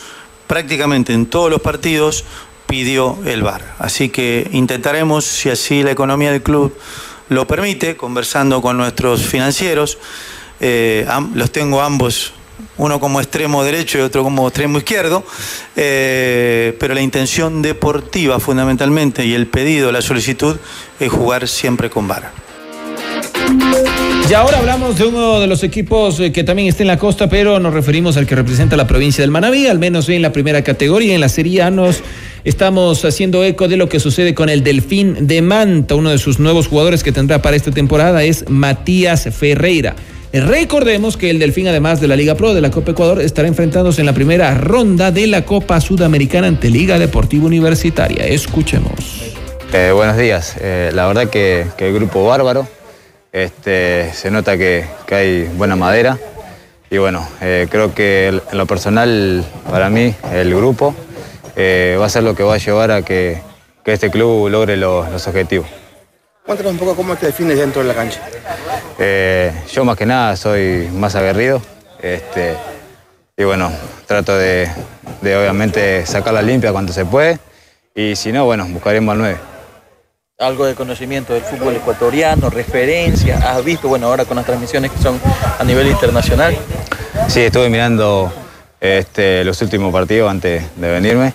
prácticamente 0.47 1.13
en 1.13 1.25
todos 1.25 1.49
los 1.49 1.61
partidos, 1.61 2.25
pidió 2.67 3.17
el 3.25 3.41
bar. 3.41 3.75
Así 3.79 4.09
que 4.09 4.47
intentaremos, 4.51 5.25
si 5.25 5.49
así 5.49 5.83
la 5.83 5.91
economía 5.91 6.31
del 6.31 6.43
club 6.43 6.75
lo 7.29 7.47
permite, 7.47 7.97
conversando 7.97 8.61
con 8.61 8.77
nuestros 8.77 9.21
financieros, 9.25 9.97
eh, 10.59 11.07
los 11.33 11.51
tengo 11.51 11.81
ambos 11.81 12.33
uno 12.77 12.99
como 12.99 13.19
extremo 13.19 13.63
derecho 13.63 13.97
y 13.97 14.01
otro 14.01 14.23
como 14.23 14.47
extremo 14.47 14.77
izquierdo, 14.77 15.23
eh, 15.75 16.75
pero 16.79 16.93
la 16.93 17.01
intención 17.01 17.61
deportiva 17.61 18.39
fundamentalmente 18.39 19.25
y 19.25 19.33
el 19.33 19.47
pedido, 19.47 19.91
la 19.91 20.01
solicitud 20.01 20.57
es 20.99 21.11
jugar 21.11 21.47
siempre 21.47 21.89
con 21.89 22.07
vara. 22.07 22.31
Y 24.29 24.33
ahora 24.33 24.57
hablamos 24.57 24.97
de 24.97 25.05
uno 25.05 25.39
de 25.39 25.45
los 25.45 25.63
equipos 25.63 26.19
eh, 26.19 26.31
que 26.31 26.43
también 26.43 26.67
está 26.67 26.81
en 26.81 26.87
la 26.87 26.97
costa, 26.97 27.29
pero 27.29 27.59
nos 27.59 27.73
referimos 27.73 28.17
al 28.17 28.25
que 28.25 28.35
representa 28.35 28.75
la 28.75 28.87
provincia 28.87 29.21
del 29.21 29.29
Manabí, 29.29 29.67
al 29.67 29.77
menos 29.77 30.09
en 30.09 30.23
la 30.23 30.31
primera 30.33 30.63
categoría. 30.63 31.13
En 31.13 31.21
la 31.21 31.29
Serie 31.29 31.61
A 31.61 31.69
nos 31.69 32.01
estamos 32.43 33.05
haciendo 33.05 33.43
eco 33.43 33.67
de 33.67 33.77
lo 33.77 33.87
que 33.87 33.99
sucede 33.99 34.33
con 34.33 34.49
el 34.49 34.63
Delfín 34.63 35.27
de 35.27 35.43
Manta. 35.43 35.93
Uno 35.93 36.09
de 36.09 36.17
sus 36.17 36.39
nuevos 36.39 36.67
jugadores 36.67 37.03
que 37.03 37.11
tendrá 37.11 37.43
para 37.43 37.55
esta 37.55 37.69
temporada 37.69 38.23
es 38.23 38.49
Matías 38.49 39.29
Ferreira. 39.31 39.95
Recordemos 40.41 41.17
que 41.17 41.29
el 41.29 41.39
Delfín, 41.39 41.67
además 41.67 42.01
de 42.01 42.07
la 42.07 42.15
Liga 42.15 42.35
Pro 42.35 42.53
de 42.53 42.61
la 42.61 42.71
Copa 42.71 42.91
Ecuador, 42.91 43.21
estará 43.21 43.47
enfrentándose 43.47 44.01
en 44.01 44.05
la 44.05 44.13
primera 44.13 44.53
ronda 44.55 45.11
de 45.11 45.27
la 45.27 45.45
Copa 45.45 45.79
Sudamericana 45.81 46.47
ante 46.47 46.69
Liga 46.69 46.99
Deportiva 46.99 47.45
Universitaria. 47.45 48.25
Escuchemos. 48.25 49.33
Eh, 49.73 49.91
buenos 49.93 50.17
días. 50.17 50.55
Eh, 50.59 50.91
la 50.93 51.07
verdad 51.07 51.29
que, 51.29 51.65
que 51.77 51.87
el 51.87 51.93
grupo 51.93 52.25
bárbaro 52.25 52.67
este, 53.35 54.13
se 54.13 54.31
nota 54.31 54.57
que, 54.57 54.85
hay 55.11 55.43
buena 55.57 55.75
madera 55.75 56.17
y 56.89 56.97
bueno, 56.99 57.27
eh, 57.41 57.67
creo 57.69 57.93
que 57.93 58.27
en 58.27 58.57
lo 58.57 58.65
personal, 58.65 59.43
para 59.69 59.89
mí, 59.89 60.15
el 60.31 60.55
grupo 60.55 60.95
eh, 61.57 61.97
va 61.99 62.05
a 62.05 62.09
ser 62.09 62.23
lo 62.23 62.33
que 62.33 62.43
va 62.43 62.53
a 62.53 62.57
llevar 62.57 62.91
a 62.91 63.01
que, 63.01 63.41
este 63.83 64.09
club 64.09 64.47
logre 64.47 64.77
los, 64.77 65.27
objetivos. 65.27 65.67
Cuéntanos 66.45 66.73
un 66.73 66.77
poco 66.77 66.95
cómo 66.95 67.15
te 67.15 67.25
defines 67.25 67.57
dentro 67.57 67.81
de 67.81 67.87
la 67.87 67.95
cancha. 67.95 68.21
Eh, 68.99 69.51
yo 69.71 69.83
más 69.83 69.97
que 69.97 70.05
nada 70.05 70.35
soy 70.35 70.89
más 70.93 71.15
aguerrido 71.15 71.59
este, 71.99 72.55
y 73.35 73.43
bueno, 73.43 73.71
trato 74.05 74.37
de, 74.37 74.69
de 75.21 75.37
obviamente 75.37 76.05
sacar 76.05 76.35
la 76.35 76.43
limpia 76.43 76.71
cuando 76.71 76.93
se 76.93 77.03
puede 77.03 77.39
y 77.95 78.15
si 78.15 78.31
no, 78.31 78.45
bueno, 78.45 78.67
buscaremos 78.69 79.13
al 79.13 79.17
9 79.17 79.37
algo 80.37 80.65
de 80.65 80.75
conocimiento 80.75 81.33
del 81.33 81.43
fútbol 81.43 81.77
ecuatoriano, 81.77 82.49
referencias, 82.49 83.41
has 83.41 83.63
visto, 83.63 83.87
bueno, 83.87 84.07
ahora 84.07 84.25
con 84.25 84.35
las 84.35 84.45
transmisiones 84.45 84.91
que 84.91 85.01
son 85.01 85.17
a 85.57 85.63
nivel 85.63 85.87
internacional. 85.87 86.57
Sí, 87.29 87.39
estuve 87.39 87.69
mirando 87.69 88.33
este, 88.81 89.45
los 89.45 89.61
últimos 89.61 89.93
partidos 89.93 90.29
antes 90.29 90.75
de 90.75 90.91
venirme 90.91 91.33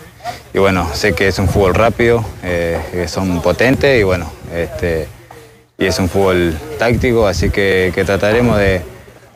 y 0.52 0.58
bueno, 0.58 0.88
sé 0.94 1.12
que 1.12 1.28
es 1.28 1.38
un 1.38 1.48
fútbol 1.48 1.74
rápido, 1.74 2.24
eh, 2.42 2.78
que 2.92 3.08
son 3.08 3.40
potentes 3.40 4.00
y 4.00 4.02
bueno, 4.02 4.30
este, 4.54 5.08
y 5.78 5.86
es 5.86 5.98
un 5.98 6.08
fútbol 6.08 6.56
táctico, 6.78 7.26
así 7.26 7.50
que, 7.50 7.92
trataremos 8.04 8.58
de, 8.58 8.82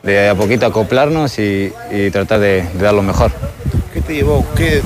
de, 0.03 0.29
a 0.29 0.35
poquito 0.35 0.65
acoplarnos 0.65 1.39
y, 1.39 1.71
tratar 2.11 2.39
de, 2.39 2.65
dar 2.79 2.93
lo 2.93 3.01
mejor. 3.01 3.31
¿Qué 3.93 4.01
te 4.01 4.15
llevó? 4.15 4.45
¿Qué, 4.55 4.81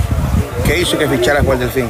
hizo 0.80 0.96
que 0.96 1.08
ficharas 1.08 1.44
por 1.44 1.54
el 1.54 1.60
Delfín? 1.60 1.88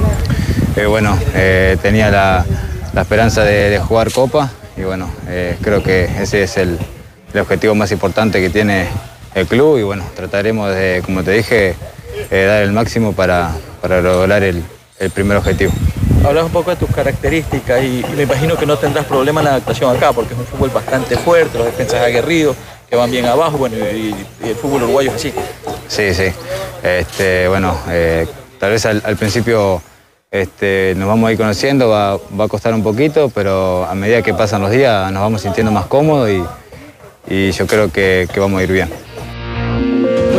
Eh, 0.76 0.86
bueno, 0.86 1.18
eh, 1.34 1.76
tenía 1.82 2.10
la 2.10 2.44
la 2.92 3.02
esperanza 3.02 3.44
de, 3.44 3.78
jugar 3.78 4.10
Copa 4.12 4.50
y 4.76 4.82
bueno, 4.82 5.10
eh, 5.28 5.56
creo 5.62 5.82
que 5.82 6.04
ese 6.20 6.42
es 6.42 6.56
el, 6.56 6.78
objetivo 7.38 7.74
más 7.76 7.92
importante 7.92 8.40
que 8.40 8.50
tiene 8.50 8.88
el 9.34 9.46
club 9.46 9.78
y 9.78 9.82
bueno, 9.84 10.04
trataremos 10.16 10.74
de, 10.74 11.00
como 11.04 11.22
te 11.22 11.30
dije, 11.30 11.76
eh, 12.30 12.44
dar 12.44 12.62
el 12.62 12.72
máximo 12.72 13.12
para, 13.12 13.52
para 13.80 14.00
lograr 14.00 14.42
el, 14.42 14.62
primer 15.14 15.38
objetivo. 15.38 15.72
Hablas 16.24 16.44
un 16.44 16.52
poco 16.52 16.70
de 16.70 16.76
tus 16.76 16.90
características 16.90 17.82
y, 17.82 18.04
me 18.14 18.24
imagino 18.24 18.56
que 18.56 18.66
no 18.66 18.76
tendrás 18.76 19.06
problema 19.06 19.40
en 19.40 19.46
la 19.46 19.50
adaptación 19.52 19.96
acá 19.96 20.12
porque 20.12 20.34
es 20.34 20.40
un 20.40 20.46
fútbol 20.46 20.70
bastante 20.70 21.16
fuerte, 21.16 21.56
los 21.56 21.66
defensas 21.66 22.02
aguerridos 22.02 22.56
que 22.88 22.96
van 22.96 23.10
bien 23.10 23.24
abajo, 23.24 23.56
bueno, 23.56 23.76
y, 23.76 24.14
el 24.44 24.54
fútbol 24.54 24.82
uruguayo 24.82 25.10
es 25.10 25.16
así. 25.16 25.32
Sí, 25.88 26.14
sí. 26.14 26.32
Este, 26.82 27.48
bueno, 27.48 27.78
eh, 27.88 28.26
tal 28.58 28.70
vez 28.70 28.84
al 28.84 29.16
principio 29.16 29.80
este, 30.30 30.94
nos 30.96 31.08
vamos 31.08 31.28
a 31.28 31.32
ir 31.32 31.38
conociendo, 31.38 31.88
va, 31.88 32.12
a 32.14 32.48
costar 32.48 32.72
un 32.72 32.84
poquito, 32.84 33.30
pero 33.30 33.84
a 33.84 33.94
medida 33.96 34.22
que 34.22 34.32
pasan 34.32 34.62
los 34.62 34.70
días 34.70 35.10
nos 35.10 35.22
vamos 35.22 35.42
sintiendo 35.42 35.72
más 35.72 35.86
cómodos 35.86 36.30
y, 36.30 37.52
yo 37.52 37.66
creo 37.66 37.92
que, 37.92 38.28
que 38.32 38.40
vamos 38.40 38.60
a 38.60 38.64
ir 38.64 38.72
bien. 38.72 38.90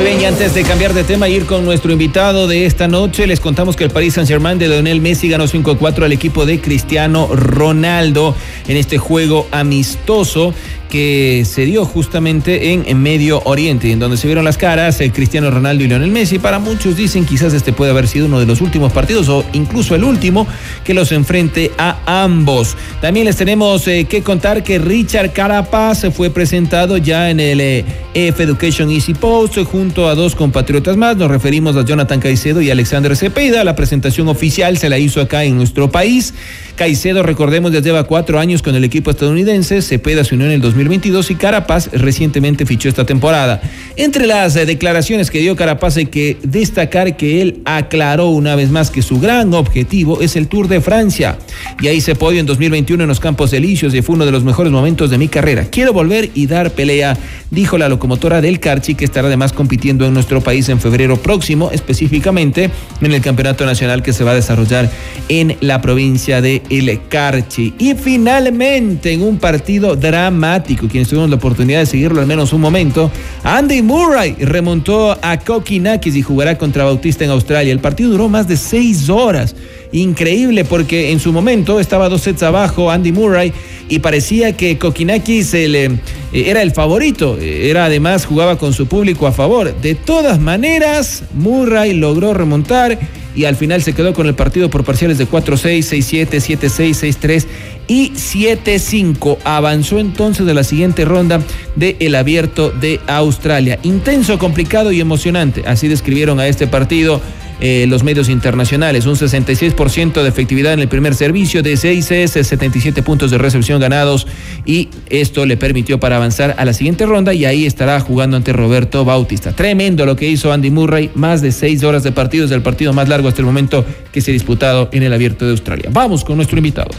Bien, 0.04 0.20
y 0.20 0.26
antes 0.26 0.56
de 0.56 0.64
cambiar 0.64 0.96
de 0.96 1.04
tema, 1.04 1.30
ir 1.30 1.46
con 1.46 1.64
nuestro 1.64 1.92
invitado 1.92 2.48
de 2.48 2.66
esta 2.66 2.88
noche, 2.88 3.28
les 3.28 3.40
contamos 3.40 3.76
que 3.76 3.84
el 3.84 3.92
Paris 3.92 4.16
Saint-Germain 4.16 4.58
de 4.58 4.68
Lionel 4.68 5.00
Messi 5.00 5.30
ganó 5.30 5.46
5-4 5.46 6.04
al 6.04 6.12
equipo 6.12 6.48
de 6.48 6.60
Cristiano 6.60 7.30
Ronaldo 7.32 8.36
en 8.68 8.78
este 8.78 8.98
juego 8.98 9.48
amistoso 9.52 10.56
que 10.92 11.44
se 11.46 11.66
dio 11.66 11.86
justamente 11.86 12.74
en, 12.74 13.02
Medio 13.02 13.42
Oriente, 13.46 13.92
en 13.92 14.00
donde 14.00 14.18
se 14.18 14.28
vieron 14.28 14.44
las 14.44 14.58
caras 14.58 15.00
el 15.00 15.14
Cristiano 15.14 15.50
Ronaldo 15.50 15.84
y 15.84 15.88
Lionel 15.88 16.12
Messi. 16.12 16.38
Para 16.38 16.60
muchos 16.60 16.98
dicen 16.98 17.26
quizás 17.26 17.54
este 17.54 17.72
puede 17.72 17.92
haber 17.92 18.08
sido 18.08 18.28
uno 18.28 18.40
de 18.40 18.46
los 18.46 18.62
últimos 18.62 18.92
partidos 18.92 19.30
o 19.30 19.46
incluso 19.54 19.96
el 19.96 20.04
último 20.04 20.46
que 20.84 20.94
los 20.94 21.12
enfrente 21.14 21.72
a 21.78 22.24
ambos. 22.24 22.76
También 23.00 23.26
les 23.26 23.38
tenemos 23.38 23.88
eh, 23.88 24.06
que 24.06 24.22
contar 24.22 24.64
que 24.64 24.78
Richard 24.78 25.32
Carapaz 25.32 26.06
fue 26.14 26.30
presentado 26.30 26.98
ya 26.98 27.30
en 27.30 27.40
el 27.40 27.62
EF 27.62 27.86
eh, 28.14 28.34
Education 28.44 28.92
Easy 28.92 29.14
Post 29.14 29.58
junto 29.64 30.10
a 30.10 30.16
dos 30.16 30.36
compatriotas 30.36 30.98
más. 30.98 31.16
Nos 31.16 31.32
referimos 31.32 31.78
a 31.78 31.86
Jonathan 31.86 32.20
Caicedo 32.20 32.62
y 32.62 32.70
Alexander 32.70 33.16
Cepeda. 33.16 33.64
La 33.64 33.78
presentación 33.78 34.28
oficial 34.28 34.78
se 34.78 34.90
la 34.90 35.00
hizo 35.00 35.22
acá 35.22 35.46
en 35.46 35.56
nuestro 35.56 35.90
país. 35.90 36.34
Caicedo, 36.76 37.24
recordemos, 37.24 37.72
ya 37.72 37.80
lleva 37.80 38.04
cuatro 38.04 38.40
años 38.40 38.62
con 38.62 38.76
el 38.76 38.84
equipo 38.84 39.12
estadounidense. 39.12 39.82
Cepeda 39.82 40.24
se 40.24 40.36
unió 40.36 40.48
en 40.48 40.54
el 40.54 40.62
2022 40.82 41.30
y 41.30 41.36
Carapaz 41.36 41.90
recientemente 41.92 42.66
fichó 42.66 42.90
esta 42.90 43.06
temporada. 43.06 43.62
Entre 43.96 44.26
las 44.26 44.56
eh, 44.56 44.66
declaraciones 44.66 45.30
que 45.30 45.40
dio 45.40 45.56
Carapaz 45.56 45.98
hay 45.98 46.08
que 46.08 46.38
destacar 46.42 47.18
que 47.18 47.42
él 47.42 47.62
aclaró 47.66 48.30
una 48.30 48.56
vez 48.56 48.72
más 48.72 48.90
que 48.90 49.04
su 49.04 49.20
gran 49.20 49.54
objetivo 49.54 50.22
es 50.22 50.36
el 50.36 50.48
Tour 50.48 50.68
de 50.68 50.82
Francia. 50.82 51.38
Y 51.80 51.88
ahí 51.88 52.02
se 52.02 52.16
podio 52.16 52.40
en 52.40 52.48
2021 52.48 53.04
en 53.04 53.08
los 53.08 53.20
Campos 53.20 53.54
Elíseos 53.54 53.94
y 53.94 54.02
fue 54.02 54.16
uno 54.16 54.26
de 54.26 54.32
los 54.32 54.44
mejores 54.44 54.72
momentos 54.72 55.12
de 55.12 55.20
mi 55.20 55.28
carrera. 55.28 55.66
Quiero 55.66 55.94
volver 55.94 56.32
y 56.34 56.48
dar 56.48 56.72
pelea, 56.72 57.16
dijo 57.52 57.78
la 57.78 57.88
locomotora 57.88 58.42
del 58.42 58.60
Carchi, 58.60 58.96
que 58.96 59.06
estará 59.06 59.28
además 59.28 59.54
compitiendo 59.54 60.08
en 60.08 60.16
nuestro 60.16 60.42
país 60.42 60.68
en 60.70 60.80
febrero 60.80 61.18
próximo, 61.18 61.70
específicamente 61.72 62.72
en 63.02 63.12
el 63.12 63.22
Campeonato 63.22 63.68
Nacional 63.68 64.02
que 64.02 64.14
se 64.14 64.24
va 64.24 64.32
a 64.32 64.36
desarrollar 64.36 64.90
en 65.30 65.58
la 65.62 65.80
provincia 65.80 66.42
de 66.42 66.64
el 66.72 67.00
Carchi. 67.08 67.76
Y 67.78 67.94
finalmente, 67.94 69.12
en 69.14 69.22
un 69.22 69.38
partido 69.38 69.96
dramático, 69.96 70.71
quienes 70.76 71.08
tuvimos 71.08 71.30
la 71.30 71.36
oportunidad 71.36 71.80
de 71.80 71.86
seguirlo 71.86 72.22
al 72.22 72.28
menos 72.28 72.54
un 72.54 72.62
momento, 72.62 73.12
Andy 73.44 73.82
Murray 73.82 74.36
remontó 74.40 75.18
a 75.22 75.38
Kokinakis 75.40 76.16
y 76.16 76.22
jugará 76.22 76.58
contra 76.58 76.86
Bautista 76.86 77.24
en 77.24 77.32
Australia. 77.32 77.72
El 77.72 77.80
partido 77.80 78.12
duró 78.12 78.30
más 78.30 78.48
de 78.48 78.58
seis 78.58 79.10
horas. 79.10 79.56
Increíble 79.94 80.64
porque 80.64 81.12
en 81.12 81.20
su 81.20 81.34
momento 81.34 81.80
estaba 81.80 82.08
dos 82.08 82.22
sets 82.22 82.44
abajo 82.44 82.90
Andy 82.90 83.12
Murray 83.12 83.52
y 83.90 84.00
parecía 84.00 84.56
que 84.56 84.78
Kokinakis 84.78 85.54
eh, 85.54 86.00
era 86.32 86.62
el 86.62 86.72
favorito. 86.72 87.38
Era 87.38 87.86
además 87.86 88.26
jugaba 88.26 88.58
con 88.58 88.74
su 88.74 88.88
público 88.88 89.28
a 89.28 89.34
favor. 89.34 89.76
De 89.82 89.96
todas 89.96 90.40
maneras, 90.40 91.24
Murray 91.34 91.94
logró 91.94 92.34
remontar 92.34 92.98
y 93.36 93.46
al 93.46 93.56
final 93.56 93.82
se 93.82 93.94
quedó 93.94 94.14
con 94.14 94.28
el 94.28 94.36
partido 94.36 94.70
por 94.70 94.84
parciales 94.84 95.18
de 95.18 95.28
4-6, 95.28 95.80
6-7, 95.80 96.60
7-6, 96.60 97.18
6-3 97.20 97.46
y 97.88 98.12
7-5. 98.12 99.38
Avanzó 99.44 100.00
entonces 100.00 100.46
de 100.46 100.54
la 100.54 100.64
siguiente 100.64 101.06
ronda 101.06 101.42
del 101.76 101.96
el 102.00 102.16
abierto 102.16 102.72
de 102.72 103.00
Australia. 103.08 103.80
Intenso, 103.84 104.38
complicado 104.38 104.92
y 104.92 105.00
emocionante. 105.00 105.64
Así 105.66 105.88
describieron 105.88 106.40
a 106.40 106.48
este 106.48 106.68
partido 106.68 107.22
eh, 107.62 107.86
los 107.88 108.04
medios 108.04 108.28
internacionales. 108.28 109.06
Un 109.06 109.16
66% 109.16 110.22
de 110.22 110.28
efectividad 110.28 110.74
en 110.74 110.80
el 110.80 110.88
primer 110.88 111.16
servicio, 111.16 111.64
de 111.64 111.78
6 111.78 112.12
S, 112.12 112.44
77 112.44 113.04
puntos 113.04 113.32
de 113.32 113.38
recepción 113.38 113.80
ganados 113.80 114.28
y 114.66 114.90
esto 115.10 115.46
le 115.46 115.58
permitió 115.58 116.00
para 116.00 116.18
avanzar 116.18 116.56
a 116.58 116.66
la 116.66 116.74
siguiente 116.74 117.06
ronda 117.06 117.34
y 117.34 117.46
ahí 117.46 117.66
estará 117.66 118.00
jugando 118.00 118.36
ante 118.38 118.52
Roberto 118.52 119.06
Bautista. 119.06 119.54
Tremendo 119.54 120.06
lo 120.06 120.16
que 120.16 120.28
hizo 120.28 120.52
Andy 120.52 120.72
Murray, 120.72 121.12
más 121.16 121.42
de 121.42 121.52
6 121.52 121.84
horas 121.84 122.04
de 122.04 122.12
partido, 122.12 122.46
es 122.46 122.52
el 122.52 122.62
partido 122.62 122.94
más 122.94 123.08
largo 123.08 123.28
hasta 123.28 123.42
el 123.42 123.46
momento 123.46 123.86
que 124.12 124.22
se 124.22 124.32
ha 124.32 124.34
disputado 124.34 124.90
en 124.92 125.04
el 125.04 125.14
Abierto 125.14 125.46
de 125.46 125.52
Australia. 125.52 125.90
Vamos 125.92 126.24
con 126.24 126.38
nuestro 126.38 126.58
invitado. 126.58 126.90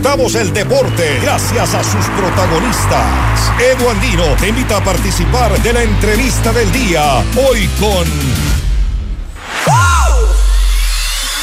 Disfrutamos 0.00 0.34
el 0.34 0.54
deporte 0.54 1.18
gracias 1.22 1.74
a 1.74 1.84
sus 1.84 2.06
protagonistas. 2.18 3.52
Edu 3.60 3.86
Andino 3.86 4.34
te 4.40 4.48
invita 4.48 4.78
a 4.78 4.80
participar 4.82 5.62
de 5.62 5.74
la 5.74 5.82
entrevista 5.82 6.54
del 6.54 6.72
día. 6.72 7.18
Hoy 7.36 7.68
con 7.78 8.06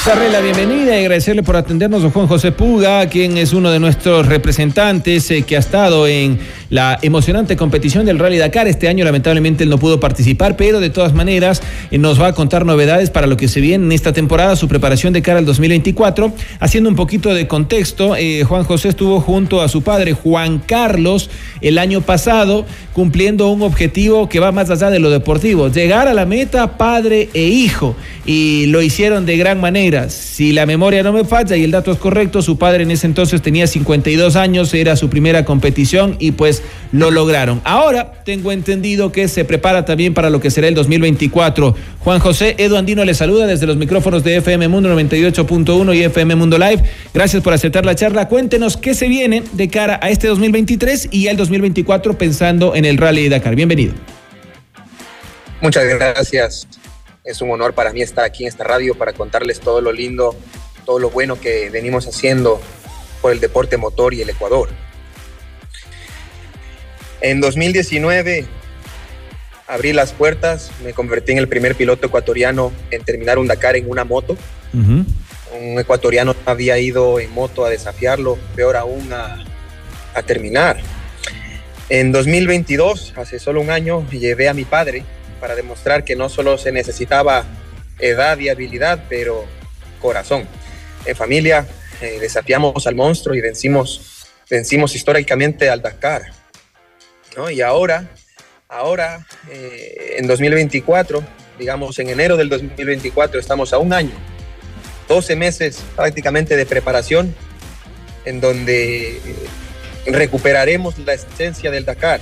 darle 0.07 0.29
la 0.31 0.39
bienvenida 0.39 0.95
y 0.95 1.01
agradecerle 1.01 1.43
por 1.43 1.55
atendernos 1.55 2.03
a 2.03 2.09
Juan 2.09 2.25
José 2.25 2.51
Puga, 2.51 3.07
quien 3.07 3.37
es 3.37 3.53
uno 3.53 3.69
de 3.69 3.79
nuestros 3.79 4.25
representantes 4.25 5.29
eh, 5.29 5.43
que 5.43 5.55
ha 5.55 5.59
estado 5.59 6.07
en 6.07 6.39
la 6.69 6.99
emocionante 7.01 7.55
competición 7.55 8.05
del 8.05 8.19
Rally 8.19 8.37
Dakar. 8.37 8.67
Este 8.67 8.87
año 8.87 9.05
lamentablemente 9.05 9.63
él 9.63 9.69
no 9.69 9.77
pudo 9.77 9.99
participar, 9.99 10.55
pero 10.55 10.79
de 10.79 10.89
todas 10.89 11.13
maneras 11.13 11.61
eh, 11.91 11.97
nos 11.97 12.21
va 12.21 12.27
a 12.27 12.33
contar 12.33 12.65
novedades 12.65 13.09
para 13.09 13.27
lo 13.27 13.37
que 13.37 13.47
se 13.47 13.61
viene 13.61 13.85
en 13.85 13.91
esta 13.91 14.13
temporada, 14.13 14.55
su 14.55 14.67
preparación 14.67 15.13
de 15.13 15.21
cara 15.21 15.39
al 15.39 15.45
2024. 15.45 16.33
Haciendo 16.59 16.89
un 16.89 16.95
poquito 16.95 17.33
de 17.33 17.47
contexto, 17.47 18.15
eh, 18.15 18.43
Juan 18.43 18.63
José 18.63 18.89
estuvo 18.89 19.21
junto 19.21 19.61
a 19.61 19.69
su 19.69 19.81
padre 19.81 20.13
Juan 20.13 20.59
Carlos 20.59 21.29
el 21.61 21.77
año 21.77 22.01
pasado 22.01 22.65
cumpliendo 22.93 23.49
un 23.49 23.61
objetivo 23.61 24.27
que 24.27 24.39
va 24.39 24.51
más 24.51 24.69
allá 24.69 24.89
de 24.89 24.99
lo 24.99 25.09
deportivo, 25.09 25.69
llegar 25.69 26.07
a 26.07 26.13
la 26.13 26.25
meta 26.25 26.77
padre 26.77 27.29
e 27.33 27.43
hijo. 27.43 27.95
Y 28.25 28.65
lo 28.67 28.81
hicieron 28.81 29.25
de 29.25 29.37
gran 29.37 29.61
manera. 29.61 30.09
Si 30.09 30.51
la 30.51 30.65
memoria 30.65 31.03
no 31.03 31.13
me 31.13 31.23
falla 31.23 31.55
y 31.55 31.63
el 31.63 31.71
dato 31.71 31.91
es 31.91 31.97
correcto, 31.97 32.41
su 32.41 32.57
padre 32.57 32.83
en 32.83 32.91
ese 32.91 33.07
entonces 33.07 33.41
tenía 33.41 33.67
52 33.67 34.35
años, 34.35 34.73
era 34.73 34.95
su 34.95 35.09
primera 35.09 35.45
competición 35.45 36.15
y 36.19 36.31
pues 36.31 36.56
lo 36.91 37.11
lograron. 37.11 37.61
Ahora 37.63 38.13
tengo 38.23 38.51
entendido 38.51 39.11
que 39.11 39.27
se 39.27 39.45
prepara 39.45 39.85
también 39.85 40.13
para 40.13 40.29
lo 40.29 40.39
que 40.39 40.51
será 40.51 40.67
el 40.67 40.75
2024. 40.75 41.75
Juan 41.99 42.19
José 42.19 42.55
Edu 42.57 42.77
Andino 42.77 43.03
le 43.05 43.13
saluda 43.13 43.45
desde 43.45 43.67
los 43.67 43.77
micrófonos 43.77 44.23
de 44.23 44.37
FM 44.37 44.67
Mundo 44.67 44.93
98.1 44.95 45.95
y 45.95 46.03
FM 46.03 46.35
Mundo 46.35 46.57
Live. 46.57 46.83
Gracias 47.13 47.43
por 47.43 47.53
aceptar 47.53 47.85
la 47.85 47.95
charla. 47.95 48.27
Cuéntenos 48.27 48.77
qué 48.77 48.93
se 48.93 49.07
viene 49.07 49.43
de 49.53 49.69
cara 49.69 49.99
a 50.01 50.09
este 50.09 50.27
2023 50.27 51.09
y 51.11 51.27
al 51.27 51.37
2024 51.37 52.17
pensando 52.17 52.75
en 52.75 52.85
el 52.85 52.97
Rally 52.97 53.29
Dakar. 53.29 53.55
Bienvenido. 53.55 53.93
Muchas 55.61 55.85
gracias. 55.85 56.67
Es 57.23 57.41
un 57.41 57.51
honor 57.51 57.73
para 57.73 57.91
mí 57.91 58.01
estar 58.01 58.23
aquí 58.23 58.43
en 58.43 58.49
esta 58.49 58.63
radio 58.63 58.95
para 58.95 59.13
contarles 59.13 59.59
todo 59.59 59.81
lo 59.81 59.91
lindo, 59.91 60.35
todo 60.85 60.99
lo 60.99 61.09
bueno 61.09 61.39
que 61.39 61.69
venimos 61.69 62.07
haciendo 62.07 62.61
por 63.21 63.31
el 63.31 63.39
deporte 63.39 63.75
motor 63.75 64.13
y 64.13 64.21
el 64.21 64.29
Ecuador. 64.29 64.69
En 67.21 67.41
2019 67.41 68.45
abrí 69.67 69.93
las 69.93 70.13
puertas, 70.13 70.71
me 70.83 70.93
convertí 70.93 71.31
en 71.31 71.39
el 71.39 71.47
primer 71.47 71.75
piloto 71.75 72.07
ecuatoriano 72.07 72.71
en 72.91 73.03
terminar 73.03 73.37
un 73.37 73.47
Dakar 73.47 73.75
en 73.75 73.89
una 73.89 74.03
moto. 74.03 74.37
Un 74.73 75.79
ecuatoriano 75.79 76.35
había 76.45 76.77
ido 76.77 77.19
en 77.19 77.33
moto 77.33 77.65
a 77.65 77.69
desafiarlo, 77.69 78.37
peor 78.55 78.77
aún 78.77 79.11
a, 79.11 79.43
a 80.13 80.21
terminar. 80.23 80.77
En 81.89 82.11
2022, 82.11 83.13
hace 83.15 83.39
solo 83.39 83.61
un 83.61 83.71
año, 83.71 84.05
llevé 84.11 84.49
a 84.49 84.53
mi 84.53 84.65
padre 84.65 85.03
para 85.39 85.55
demostrar 85.55 86.03
que 86.03 86.15
no 86.15 86.29
solo 86.29 86.57
se 86.57 86.71
necesitaba 86.71 87.45
edad 87.99 88.37
y 88.39 88.49
habilidad, 88.49 89.05
pero 89.09 89.45
corazón. 90.01 90.47
En 91.05 91.15
familia 91.15 91.65
eh, 92.01 92.17
desafiamos 92.19 92.85
al 92.85 92.95
monstruo 92.95 93.35
y 93.35 93.41
vencimos, 93.41 94.27
vencimos 94.49 94.95
históricamente 94.95 95.69
al 95.69 95.81
Dakar. 95.81 96.36
Y 97.51 97.61
ahora, 97.61 98.09
ahora 98.67 99.25
eh, 99.51 100.15
en 100.17 100.25
2024, 100.25 101.23
digamos 101.59 101.99
en 101.99 102.09
enero 102.09 102.35
del 102.35 102.49
2024, 102.49 103.39
estamos 103.39 103.73
a 103.73 103.77
un 103.77 103.93
año, 103.93 104.15
12 105.07 105.35
meses 105.35 105.83
prácticamente 105.95 106.55
de 106.55 106.65
preparación, 106.65 107.35
en 108.25 108.41
donde 108.41 109.21
recuperaremos 110.07 110.97
la 110.97 111.13
esencia 111.13 111.69
del 111.69 111.85
Dakar. 111.85 112.19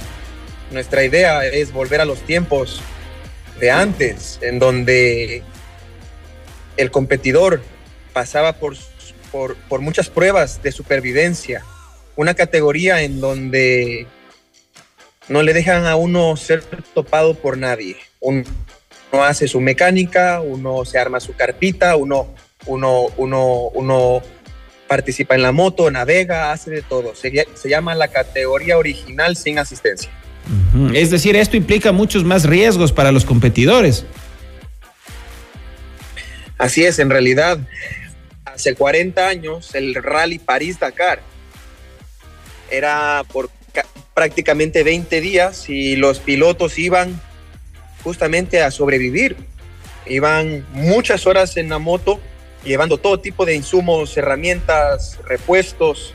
Nuestra 0.72 1.06
idea 1.06 1.46
es 1.46 1.72
volver 1.72 2.02
a 2.02 2.06
los 2.06 2.20
tiempos 2.22 2.82
de 3.60 3.72
antes, 3.72 4.38
en 4.42 4.60
donde 4.60 5.44
el 6.76 6.92
competidor 6.92 7.62
pasaba 8.12 8.54
por, 8.54 8.76
por, 9.32 9.80
muchas 9.80 10.10
pruebas 10.10 10.62
de 10.62 10.74
supervivencia, 10.74 11.64
una 12.18 12.34
categoría 12.34 13.02
en 13.02 13.22
donde 13.22 14.08
no 15.28 15.42
le 15.44 15.54
dejan 15.54 15.86
a 15.86 15.96
uno 15.96 16.36
ser 16.38 16.64
topado 16.94 17.34
por 17.36 17.58
nadie. 17.58 17.98
Uno, 18.20 18.44
hace 19.12 19.48
su 19.48 19.62
mecánica, 19.62 20.42
uno 20.42 20.86
se 20.86 21.00
arma 21.00 21.20
su 21.20 21.34
carpita, 21.34 21.96
uno, 21.96 22.34
uno, 22.66 23.08
uno, 23.18 23.70
uno 23.74 24.22
participa 24.88 25.36
en 25.36 25.42
la 25.42 25.52
moto, 25.52 25.90
navega, 25.90 26.52
hace 26.52 26.72
de 26.72 26.82
todo. 26.82 27.14
Se, 27.16 27.32
llama 27.68 27.96
la 27.96 28.10
categoría 28.10 28.78
original 28.78 29.36
sin 29.36 29.60
asistencia. 29.60 30.12
Es 30.94 31.10
decir, 31.10 31.36
esto 31.36 31.58
implica 31.58 31.92
muchos 31.92 32.24
más 32.24 32.44
riesgos 32.44 32.92
para 32.92 33.12
los 33.12 33.26
competidores. 33.26 34.06
Así 36.58 36.86
es, 36.86 37.00
en 37.00 37.10
realidad, 37.10 37.58
hace 38.46 38.76
40 38.76 39.28
años 39.28 39.74
el 39.74 39.96
rally 39.96 40.40
París-Dakar 40.40 41.20
era 42.70 43.24
por 43.32 43.50
prácticamente 44.16 44.84
20 44.84 45.22
días 45.22 45.70
y 45.70 45.98
los 45.98 46.20
pilotos 46.20 46.80
iban 46.80 47.22
justamente 48.04 48.64
a 48.64 48.72
sobrevivir. 48.72 49.36
Iban 50.08 50.66
muchas 50.72 51.28
horas 51.28 51.58
en 51.58 51.70
la 51.70 51.78
moto 51.78 52.20
llevando 52.64 52.98
todo 52.98 53.20
tipo 53.20 53.46
de 53.46 53.56
insumos, 53.56 54.18
herramientas, 54.18 55.20
repuestos, 55.28 56.14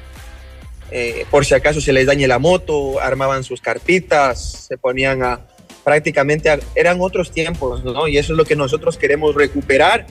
eh, 0.91 1.25
por 1.31 1.47
si 1.47 1.55
acaso 1.55 1.81
se 1.81 1.93
les 1.93 2.07
dañe 2.07 2.27
la 2.27 2.41
moto, 2.41 3.01
armaban 3.01 3.45
sus 3.45 3.61
carpitas, 3.61 4.67
se 4.69 4.77
ponían 4.77 5.23
a 5.23 5.47
prácticamente, 5.85 6.51
eran 6.75 7.01
otros 7.01 7.31
tiempos, 7.31 7.85
¿no? 7.85 8.09
Y 8.09 8.19
eso 8.19 8.33
es 8.33 8.37
lo 8.37 8.45
que 8.45 8.57
nosotros 8.57 8.97
queremos 8.99 9.35
recuperar, 9.35 10.07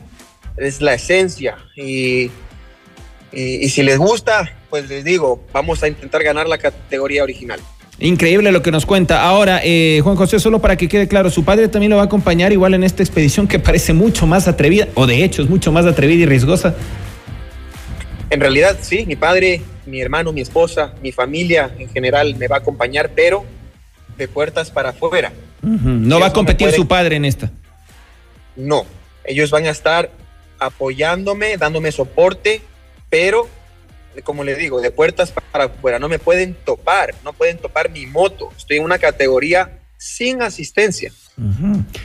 es 0.58 0.82
la 0.82 0.93
esencia. 0.93 1.58
Y, 1.75 2.32
y 3.32 3.69
si 3.69 3.84
les 3.84 3.97
gusta, 3.97 4.58
pues 4.69 4.88
les 4.88 5.04
digo, 5.04 5.43
vamos 5.52 5.84
a 5.84 5.88
intentar 5.89 6.23
ganar 6.23 6.47
la 6.47 6.58
categoría 6.58 7.23
original. 7.23 7.60
Increíble 8.01 8.51
lo 8.51 8.62
que 8.62 8.71
nos 8.71 8.85
cuenta. 8.85 9.23
Ahora, 9.23 9.59
eh, 9.63 9.99
Juan 10.03 10.15
José, 10.15 10.39
solo 10.39 10.59
para 10.59 10.77
que 10.77 10.88
quede 10.88 11.07
claro, 11.07 11.29
su 11.29 11.43
padre 11.43 11.67
también 11.67 11.89
lo 11.89 11.97
va 11.97 12.03
a 12.03 12.05
acompañar 12.05 12.53
igual 12.53 12.73
en 12.73 12.83
esta 12.83 13.03
expedición 13.03 13.47
que 13.47 13.59
parece 13.59 13.93
mucho 13.93 14.25
más 14.25 14.47
atrevida, 14.47 14.88
o 14.95 15.05
de 15.05 15.23
hecho 15.23 15.41
es 15.41 15.49
mucho 15.49 15.71
más 15.71 15.85
atrevida 15.85 16.23
y 16.23 16.25
riesgosa. 16.25 16.75
En 18.29 18.39
realidad, 18.39 18.77
sí, 18.81 19.05
mi 19.05 19.17
padre, 19.17 19.62
mi 19.85 19.99
hermano, 19.99 20.31
mi 20.31 20.41
esposa, 20.41 20.93
mi 21.01 21.12
familia 21.12 21.71
en 21.77 21.89
general 21.89 22.35
me 22.35 22.47
va 22.47 22.57
a 22.57 22.59
acompañar, 22.59 23.12
pero 23.15 23.43
de 24.17 24.27
puertas 24.27 24.71
para 24.71 24.89
afuera. 24.89 25.33
No 25.62 26.19
va 26.19 26.27
a 26.27 26.33
competir 26.33 26.71
su 26.71 26.88
padre 26.88 27.17
en 27.17 27.25
esta. 27.25 27.51
No, 28.55 28.85
ellos 29.25 29.51
van 29.51 29.65
a 29.65 29.71
estar 29.71 30.09
apoyándome, 30.57 31.57
dándome 31.57 31.91
soporte, 31.91 32.62
pero 33.09 33.49
como 34.24 34.43
le 34.43 34.56
digo, 34.56 34.82
de 34.82 34.91
puertas 34.91 35.32
para 35.52 35.65
afuera, 35.65 36.00
no 36.00 36.10
me 36.10 36.19
pueden 36.19 36.56
topar, 36.65 37.15
no 37.24 37.34
pueden 37.34 37.58
topar 37.58 37.89
mi 37.89 38.06
moto. 38.06 38.52
Estoy 38.58 38.78
en 38.78 38.84
una 38.84 38.98
categoría 38.98 39.80
sin 39.98 40.41
asistencia. 40.41 41.12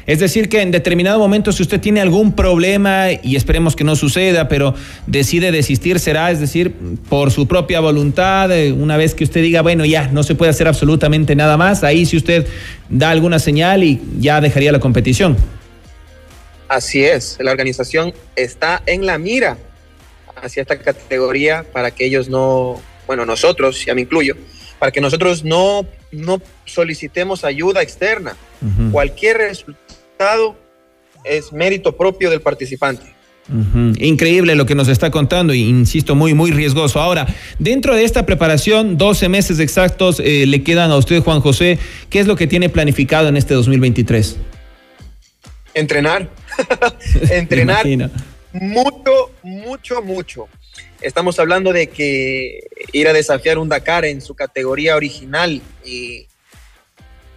Es 0.06 0.20
decir, 0.20 0.48
que 0.48 0.62
en 0.62 0.70
determinado 0.70 1.18
momento, 1.18 1.50
si 1.52 1.62
usted 1.62 1.80
tiene 1.80 2.00
algún 2.00 2.34
problema, 2.34 3.06
y 3.10 3.34
esperemos 3.34 3.74
que 3.74 3.82
no 3.82 3.96
suceda, 3.96 4.48
pero 4.48 4.74
decide 5.06 5.50
desistir, 5.50 5.98
será, 5.98 6.30
es 6.30 6.38
decir, 6.38 6.72
por 7.08 7.32
su 7.32 7.48
propia 7.48 7.80
voluntad, 7.80 8.52
eh, 8.52 8.72
una 8.72 8.96
vez 8.96 9.14
que 9.14 9.24
usted 9.24 9.42
diga, 9.42 9.62
bueno, 9.62 9.84
ya 9.84 10.08
no 10.08 10.22
se 10.22 10.36
puede 10.36 10.50
hacer 10.50 10.68
absolutamente 10.68 11.34
nada 11.34 11.56
más, 11.56 11.82
ahí 11.82 12.06
si 12.06 12.16
usted 12.16 12.46
da 12.88 13.10
alguna 13.10 13.40
señal 13.40 13.82
y 13.82 14.00
ya 14.18 14.40
dejaría 14.40 14.70
la 14.70 14.80
competición. 14.80 15.36
Así 16.68 17.04
es, 17.04 17.36
la 17.40 17.50
organización 17.50 18.14
está 18.36 18.82
en 18.86 19.04
la 19.04 19.18
mira 19.18 19.56
hacia 20.44 20.62
esta 20.62 20.78
categoría 20.78 21.64
para 21.72 21.90
que 21.90 22.04
ellos 22.04 22.28
no, 22.28 22.80
bueno, 23.06 23.26
nosotros, 23.26 23.84
ya 23.84 23.94
me 23.94 24.02
incluyo, 24.02 24.36
para 24.78 24.92
que 24.92 25.00
nosotros 25.00 25.44
no, 25.44 25.86
no 26.12 26.40
solicitemos 26.64 27.44
ayuda 27.44 27.82
externa. 27.82 28.36
Cualquier 28.92 29.36
resultado 29.38 30.56
es 31.22 31.52
mérito 31.52 31.96
propio 31.96 32.30
del 32.30 32.40
participante. 32.40 33.14
Increíble 33.98 34.54
lo 34.54 34.64
que 34.64 34.74
nos 34.74 34.88
está 34.88 35.10
contando, 35.10 35.52
e 35.52 35.58
insisto, 35.58 36.14
muy, 36.14 36.32
muy 36.32 36.50
riesgoso. 36.50 36.98
Ahora, 36.98 37.26
dentro 37.58 37.94
de 37.94 38.04
esta 38.04 38.24
preparación, 38.24 38.96
12 38.96 39.28
meses 39.28 39.58
exactos 39.58 40.18
eh, 40.18 40.46
le 40.46 40.62
quedan 40.62 40.90
a 40.90 40.96
usted, 40.96 41.22
Juan 41.22 41.40
José. 41.40 41.78
¿Qué 42.08 42.20
es 42.20 42.26
lo 42.26 42.36
que 42.36 42.46
tiene 42.46 42.70
planificado 42.70 43.28
en 43.28 43.36
este 43.36 43.52
2023? 43.52 44.38
Entrenar. 45.74 46.30
Entrenar 47.30 47.86
mucho, 48.54 49.30
mucho, 49.42 50.00
mucho. 50.00 50.48
Estamos 51.00 51.38
hablando 51.38 51.72
de 51.72 51.88
que 51.88 52.60
ir 52.92 53.08
a 53.08 53.12
desafiar 53.12 53.58
un 53.58 53.68
Dakar 53.68 54.04
en 54.04 54.20
su 54.20 54.34
categoría 54.34 54.96
original 54.96 55.60
y 55.84 56.26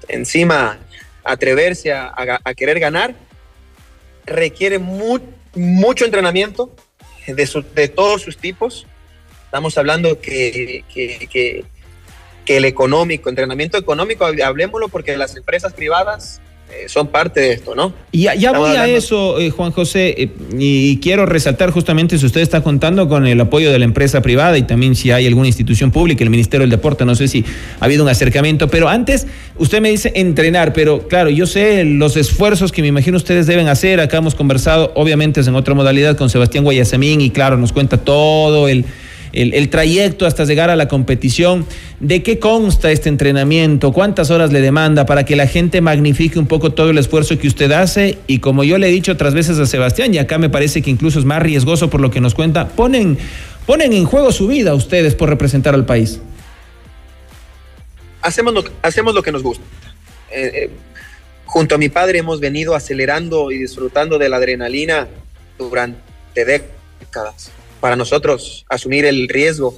encima 0.07 0.77
atreverse 1.23 1.91
a, 1.91 2.39
querer 2.55 2.79
ganar 2.79 3.13
requiere 4.25 4.79
mucho 4.79 6.05
entrenamiento 6.05 6.73
de, 7.25 7.87
todos 7.89 8.21
sus 8.21 8.37
tipos. 8.37 8.85
Estamos 9.45 9.77
hablando 9.77 10.21
que, 10.21 10.83
que, 10.93 11.65
el 12.45 12.65
económico, 12.65 13.29
entrenamiento 13.29 13.77
económico, 13.77 14.25
hablemoslo 14.25 14.87
porque 14.87 15.17
las 15.17 15.35
empresas 15.35 15.73
privadas 15.73 16.41
son 16.87 17.07
parte 17.07 17.39
de 17.39 17.53
esto, 17.53 17.75
¿no? 17.75 17.93
Y 18.11 18.23
ya, 18.23 18.35
ya 18.35 18.51
voy 18.51 18.75
a 18.75 18.87
eso, 18.87 19.39
eh, 19.39 19.49
Juan 19.49 19.71
José, 19.71 20.15
eh, 20.17 20.29
y 20.57 20.97
quiero 20.99 21.25
resaltar 21.25 21.71
justamente 21.71 22.17
si 22.17 22.25
usted 22.25 22.41
está 22.41 22.61
contando 22.61 23.07
con 23.07 23.27
el 23.27 23.39
apoyo 23.39 23.71
de 23.71 23.79
la 23.79 23.85
empresa 23.85 24.21
privada 24.21 24.57
y 24.57 24.63
también 24.63 24.95
si 24.95 25.11
hay 25.11 25.27
alguna 25.27 25.47
institución 25.47 25.91
pública, 25.91 26.23
el 26.23 26.29
Ministerio 26.29 26.63
del 26.63 26.69
Deporte, 26.69 27.05
no 27.05 27.15
sé 27.15 27.27
si 27.27 27.43
ha 27.79 27.85
habido 27.85 28.03
un 28.03 28.09
acercamiento, 28.09 28.67
pero 28.67 28.89
antes 28.89 29.27
usted 29.57 29.81
me 29.81 29.89
dice 29.89 30.11
entrenar, 30.15 30.73
pero 30.73 31.07
claro, 31.07 31.29
yo 31.29 31.45
sé 31.45 31.83
los 31.83 32.15
esfuerzos 32.15 32.71
que 32.71 32.81
me 32.81 32.87
imagino 32.87 33.17
ustedes 33.17 33.47
deben 33.47 33.67
hacer, 33.67 33.99
acá 33.99 34.17
hemos 34.17 34.35
conversado, 34.35 34.91
obviamente 34.95 35.41
es 35.41 35.47
en 35.47 35.55
otra 35.55 35.73
modalidad 35.73 36.17
con 36.17 36.29
Sebastián 36.29 36.63
Guayasamín 36.63 37.21
y 37.21 37.29
claro, 37.29 37.57
nos 37.57 37.73
cuenta 37.73 37.97
todo 37.97 38.67
el 38.67 38.85
el, 39.37 39.69
trayecto 39.69 40.25
hasta 40.25 40.45
llegar 40.45 40.69
a 40.69 40.75
la 40.75 40.87
competición. 40.87 41.65
¿De 41.99 42.23
qué 42.23 42.39
consta 42.39 42.91
este 42.91 43.09
entrenamiento? 43.09 43.93
¿Cuántas 43.93 44.31
horas 44.31 44.51
le 44.51 44.61
demanda 44.61 45.05
para 45.05 45.25
que 45.25 45.35
la 45.35 45.47
gente 45.47 45.81
magnifique 45.81 46.39
un 46.39 46.47
poco 46.47 46.73
todo 46.73 46.89
el 46.89 46.97
esfuerzo 46.97 47.37
que 47.37 47.47
usted 47.47 47.71
hace? 47.71 48.17
Y 48.27 48.39
como 48.39 48.63
yo 48.63 48.77
le 48.77 48.87
he 48.87 48.91
dicho 48.91 49.11
otras 49.11 49.33
veces 49.33 49.59
a 49.59 49.65
Sebastián, 49.65 50.13
y 50.13 50.17
acá 50.17 50.37
me 50.37 50.49
parece 50.49 50.81
que 50.81 50.89
incluso 50.89 51.19
es 51.19 51.25
más 51.25 51.41
riesgoso 51.41 51.89
por 51.89 52.01
lo 52.01 52.09
que 52.09 52.19
nos 52.19 52.33
cuenta, 52.33 52.69
ponen, 52.69 53.17
ponen 53.65 53.93
en 53.93 54.05
juego 54.05 54.31
su 54.31 54.47
vida 54.47 54.73
ustedes 54.73 55.13
por 55.13 55.29
representar 55.29 55.75
al 55.75 55.85
país. 55.85 56.19
Hacemos 58.21 58.53
lo, 58.53 58.63
hacemos 58.81 59.13
lo 59.13 59.21
que 59.21 59.31
nos 59.31 59.43
gusta. 59.43 59.63
Eh, 60.31 60.51
eh, 60.53 60.69
junto 61.45 61.75
a 61.75 61.77
mi 61.77 61.89
padre 61.89 62.19
hemos 62.19 62.39
venido 62.39 62.75
acelerando 62.75 63.51
y 63.51 63.59
disfrutando 63.59 64.17
de 64.17 64.29
la 64.29 64.37
adrenalina 64.37 65.07
durante 65.57 65.99
décadas 66.33 67.51
para 67.79 67.95
nosotros 67.95 68.65
asumir 68.69 69.05
el 69.05 69.27
riesgo 69.29 69.77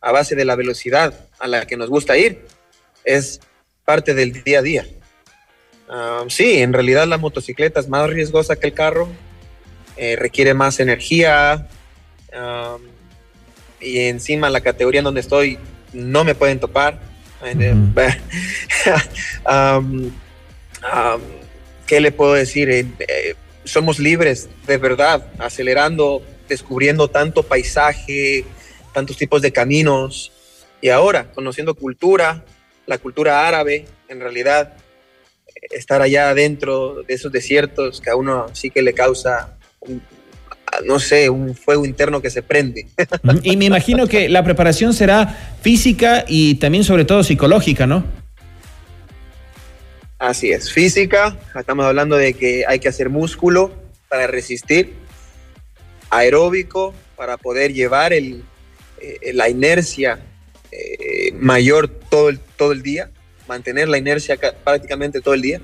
a 0.00 0.12
base 0.12 0.34
de 0.34 0.44
la 0.44 0.56
velocidad 0.56 1.14
a 1.38 1.46
la 1.46 1.66
que 1.66 1.76
nos 1.76 1.88
gusta 1.88 2.16
ir 2.16 2.46
es 3.04 3.40
parte 3.84 4.14
del 4.14 4.42
día 4.44 4.58
a 4.60 4.62
día. 4.62 4.86
Ah, 5.88 6.24
sí, 6.28 6.58
en 6.60 6.72
realidad 6.72 7.06
la 7.06 7.18
motocicleta 7.18 7.80
es 7.80 7.88
más 7.88 8.08
riesgosa 8.10 8.56
que 8.56 8.66
el 8.68 8.72
carro, 8.72 9.08
eh, 9.96 10.16
requiere 10.16 10.54
más 10.54 10.80
energía 10.80 11.68
ah, 12.34 12.76
y 13.80 13.98
encima 14.00 14.50
la 14.50 14.60
categoría 14.60 14.98
en 15.00 15.04
donde 15.04 15.20
estoy 15.20 15.58
no 15.92 16.24
me 16.24 16.34
pueden 16.34 16.60
topar. 16.60 17.00
¿Qué 21.86 22.00
le 22.00 22.10
puedo 22.10 22.32
decir? 22.34 22.70
Eh, 22.70 22.86
eh, 22.98 23.34
somos 23.64 23.98
libres, 23.98 24.48
de 24.66 24.78
verdad, 24.78 25.26
acelerando 25.38 26.22
descubriendo 26.48 27.08
tanto 27.08 27.42
paisaje, 27.42 28.44
tantos 28.92 29.16
tipos 29.16 29.42
de 29.42 29.52
caminos 29.52 30.32
y 30.80 30.88
ahora 30.88 31.30
conociendo 31.32 31.74
cultura, 31.74 32.44
la 32.86 32.98
cultura 32.98 33.46
árabe, 33.46 33.86
en 34.08 34.20
realidad 34.20 34.74
estar 35.70 36.00
allá 36.02 36.30
adentro 36.30 37.02
de 37.02 37.14
esos 37.14 37.32
desiertos 37.32 38.00
que 38.00 38.10
a 38.10 38.16
uno 38.16 38.46
sí 38.52 38.70
que 38.70 38.82
le 38.82 38.92
causa, 38.92 39.56
no 40.84 40.98
sé, 40.98 41.28
un 41.28 41.54
fuego 41.54 41.84
interno 41.84 42.22
que 42.22 42.30
se 42.30 42.42
prende. 42.42 42.86
Y 43.42 43.56
me 43.56 43.64
imagino 43.64 44.06
que 44.06 44.28
la 44.28 44.44
preparación 44.44 44.92
será 44.94 45.56
física 45.62 46.24
y 46.28 46.56
también 46.56 46.84
sobre 46.84 47.04
todo 47.04 47.24
psicológica, 47.24 47.86
¿no? 47.86 48.04
Así 50.18 50.50
es, 50.50 50.72
física, 50.72 51.36
estamos 51.58 51.84
hablando 51.84 52.16
de 52.16 52.32
que 52.32 52.64
hay 52.66 52.78
que 52.78 52.88
hacer 52.88 53.10
músculo 53.10 53.72
para 54.08 54.26
resistir, 54.26 54.94
aeróbico 56.18 56.94
para 57.16 57.36
poder 57.36 57.72
llevar 57.72 58.12
el, 58.12 58.42
eh, 59.00 59.32
la 59.32 59.48
inercia 59.48 60.18
eh, 60.72 61.32
mayor 61.32 61.88
todo 61.88 62.28
el, 62.28 62.38
todo 62.38 62.72
el 62.72 62.82
día, 62.82 63.10
mantener 63.48 63.88
la 63.88 63.98
inercia 63.98 64.36
prácticamente 64.64 65.20
todo 65.20 65.34
el 65.34 65.42
día. 65.42 65.60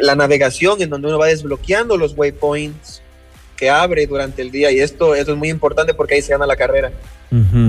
La 0.00 0.14
navegación 0.14 0.80
en 0.80 0.90
donde 0.90 1.08
uno 1.08 1.18
va 1.18 1.26
desbloqueando 1.26 1.96
los 1.96 2.16
waypoints 2.16 3.02
que 3.56 3.70
abre 3.70 4.06
durante 4.06 4.42
el 4.42 4.50
día 4.50 4.70
y 4.70 4.80
esto, 4.80 5.14
esto 5.14 5.32
es 5.32 5.38
muy 5.38 5.48
importante 5.48 5.94
porque 5.94 6.14
ahí 6.14 6.22
se 6.22 6.32
gana 6.32 6.46
la 6.46 6.56
carrera. 6.56 6.92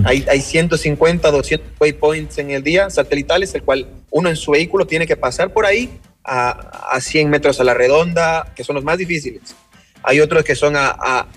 hay, 0.06 0.26
hay 0.30 0.42
150, 0.42 1.32
200 1.32 1.68
waypoints 1.80 2.38
en 2.38 2.52
el 2.52 2.64
día 2.64 2.90
satelitales, 2.90 3.54
el 3.56 3.64
cual 3.64 3.88
uno 4.12 4.30
en 4.30 4.36
su 4.36 4.52
vehículo 4.52 4.86
tiene 4.86 5.08
que 5.08 5.18
pasar 5.18 5.52
por 5.52 5.66
ahí 5.66 5.90
a, 6.24 6.50
a 6.92 7.02
100 7.02 7.30
metros 7.30 7.60
a 7.60 7.64
la 7.64 7.74
redonda, 7.74 8.54
que 8.56 8.64
son 8.64 8.76
los 8.76 8.84
más 8.84 8.98
difíciles. 8.98 9.56
Hay 10.04 10.20
otros 10.20 10.44
que 10.44 10.56
son 10.56 10.76
a, 10.76 10.96
a 10.98 11.28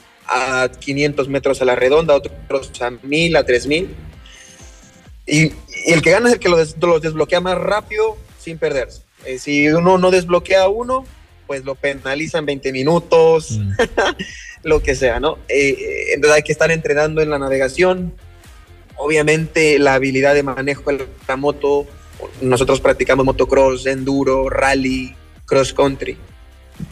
500 0.81 1.29
metros 1.29 1.63
a 1.63 1.65
la 1.65 1.75
redonda, 1.75 2.15
otros 2.15 2.71
a 2.81 2.91
1000, 2.91 3.37
a 3.37 3.45
3000. 3.45 3.89
Y, 5.27 5.53
y 5.89 5.93
el 5.93 6.03
que 6.03 6.11
gana 6.11 6.29
es 6.29 6.35
el 6.35 6.41
que 6.41 6.49
los, 6.49 6.77
desbloquea 7.01 7.41
más 7.41 7.59
rápido 7.59 8.17
sin 8.39 8.59
perderse. 8.59 9.03
Eh, 9.25 9.39
si 9.39 9.69
uno 9.69 9.99
no 9.99 10.11
desbloquea 10.11 10.69
uno, 10.69 11.05
pues 11.47 11.65
lo 11.65 11.75
penalizan 11.75 12.47
20 12.47 12.73
minutos, 12.73 13.53
mm. 13.53 13.73
lo 14.65 14.83
que 14.83 14.95
sea, 14.95 15.21
¿no? 15.21 15.39
Eh, 15.49 15.71
eh, 15.71 16.13
entonces 16.15 16.37
hay 16.37 16.43
que 16.43 16.53
estar 16.53 16.71
entrenando 16.71 17.21
en 17.21 17.31
la 17.31 17.39
navegación. 17.39 18.13
Obviamente 18.97 19.79
la 19.79 19.95
habilidad 19.95 20.35
de 20.35 20.43
manejo 20.43 20.91
de 20.91 21.07
la 21.27 21.37
moto, 21.37 21.87
nosotros 22.41 22.81
practicamos 22.81 23.25
motocross, 23.25 23.87
enduro, 23.87 24.49
rally, 24.49 25.15
cross 25.47 25.73
country. 25.73 26.17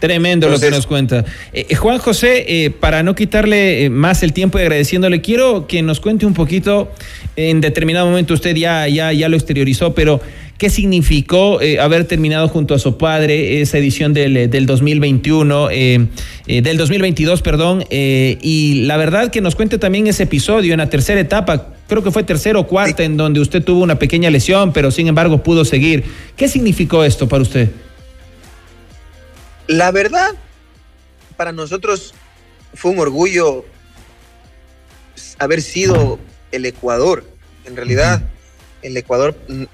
Tremendo 0.01 0.49
lo 0.49 0.59
que 0.59 0.71
nos 0.71 0.87
cuenta. 0.87 1.25
Eh, 1.53 1.67
eh, 1.69 1.75
Juan 1.75 1.99
José, 1.99 2.45
eh, 2.49 2.71
para 2.71 3.03
no 3.03 3.15
quitarle 3.15 3.89
más 3.89 4.23
el 4.23 4.33
tiempo 4.33 4.59
y 4.59 4.63
agradeciéndole, 4.63 5.21
quiero 5.21 5.67
que 5.67 5.83
nos 5.83 6.01
cuente 6.01 6.27
un 6.27 6.35
poquito, 6.35 6.91
en 7.37 7.61
determinado 7.61 8.07
momento 8.07 8.35
usted 8.35 8.55
ya, 8.57 8.89
ya, 8.89 9.13
ya 9.13 9.29
lo 9.29 9.37
exteriorizó, 9.37 9.95
pero 9.95 10.21
¿qué 10.59 10.71
significó 10.71 11.61
haber 11.81 12.05
terminado 12.05 12.49
junto 12.49 12.75
a 12.75 12.79
su 12.79 12.99
padre 12.99 13.61
esa 13.61 13.79
edición 13.79 14.13
del, 14.13 14.51
del 14.51 14.67
2021, 14.67 15.69
del 15.69 16.77
2022, 16.77 17.43
perdón? 17.43 17.85
y 17.91 18.83
la 18.85 18.97
verdad 18.97 19.31
que 19.31 19.41
nos 19.41 19.55
cuente 19.55 19.79
también 19.79 20.07
ese 20.07 20.25
episodio 20.25 20.73
en 20.73 20.79
la 20.79 20.89
tercera 20.89 21.21
etapa, 21.21 21.69
creo 21.89 22.03
que 22.03 22.11
fue 22.11 22.23
tercera 22.23 22.59
o 22.59 22.67
cuarta, 22.67 23.05
en 23.05 23.17
donde 23.17 23.41
usted 23.41 23.63
tuvo 23.63 23.83
una 23.83 23.99
pequeña 23.99 24.31
lesión, 24.31 24.73
pero 24.73 24.91
sin 24.91 25.09
embargo 25.09 25.43
pudo 25.43 25.65
seguir. 25.65 26.05
¿Qué 26.37 26.49
significó 26.49 27.05
esto 27.05 27.29
para 27.29 27.43
usted? 27.43 27.69
La 29.67 29.91
verdad, 29.91 30.35
para 31.37 31.53
nosotros 31.53 32.15
fue 32.75 32.93
un 32.93 32.99
orgullo 33.01 33.65
haber 35.39 35.63
sido 35.63 36.19
el 36.53 36.67
Ecuador. 36.67 37.25
En 37.65 37.77
realidad, 37.77 38.23
el 38.83 38.97
Ecuador 38.97 39.37
mm, 39.49 39.65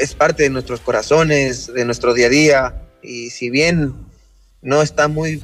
es 0.00 0.14
parte 0.14 0.42
de 0.42 0.50
nuestros 0.50 0.80
corazones, 0.80 1.72
de 1.72 1.84
nuestro 1.84 2.14
día 2.14 2.26
a 2.26 2.30
día, 2.30 2.82
y 3.02 3.30
si 3.30 3.50
bien 3.50 3.94
no 4.62 4.82
está 4.82 5.06
muy 5.08 5.42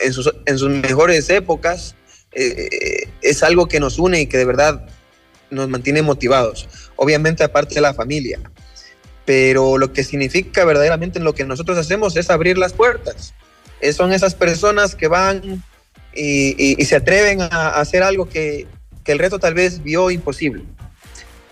en 0.00 0.12
sus, 0.12 0.32
mejores 0.68 1.30
épocas, 1.30 1.94
eh, 2.32 3.08
es 3.22 3.42
algo 3.42 3.66
que 3.66 3.80
nos 3.80 3.98
une 3.98 4.22
y 4.22 4.26
que 4.26 4.38
de 4.38 4.44
verdad 4.44 4.88
nos 5.50 5.68
mantiene 5.68 6.02
motivados. 6.02 6.68
Obviamente 6.96 7.44
aparte 7.44 7.76
de 7.76 7.80
la 7.80 7.94
familia, 7.94 8.40
pero 9.28 9.76
lo 9.76 9.92
que 9.92 10.04
significa 10.04 10.64
verdaderamente 10.64 11.18
en 11.18 11.24
lo 11.26 11.34
que 11.34 11.44
nosotros 11.44 11.76
hacemos 11.76 12.16
es 12.16 12.30
abrir 12.30 12.56
las 12.56 12.72
puertas. 12.72 13.34
son 13.92 14.14
esas 14.14 14.34
personas 14.34 14.94
que 14.94 15.06
van 15.06 15.62
y, 16.14 16.82
se 16.86 16.96
atreven 16.96 17.42
a, 17.42 17.78
hacer 17.78 18.02
algo 18.02 18.26
que, 18.26 18.66
el 19.04 19.18
resto 19.18 19.38
tal 19.38 19.52
vez 19.52 19.82
vio 19.82 20.10
imposible. 20.10 20.64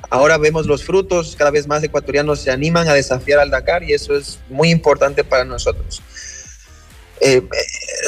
Ahora 0.08 0.38
vemos 0.38 0.64
los 0.66 0.84
frutos, 0.84 1.36
cada 1.36 1.50
vez 1.50 1.66
más 1.66 1.82
ecuatorianos 1.82 2.40
se 2.40 2.50
animan 2.50 2.88
a 2.88 2.94
desafiar 2.94 3.40
al 3.40 3.50
Dakar 3.50 3.84
y 3.84 3.92
eso 3.92 4.16
es 4.16 4.38
muy 4.48 4.70
importante 4.70 5.22
para 5.22 5.44
nosotros. 5.44 6.02
Eh, 7.20 7.42
eh, 7.42 7.48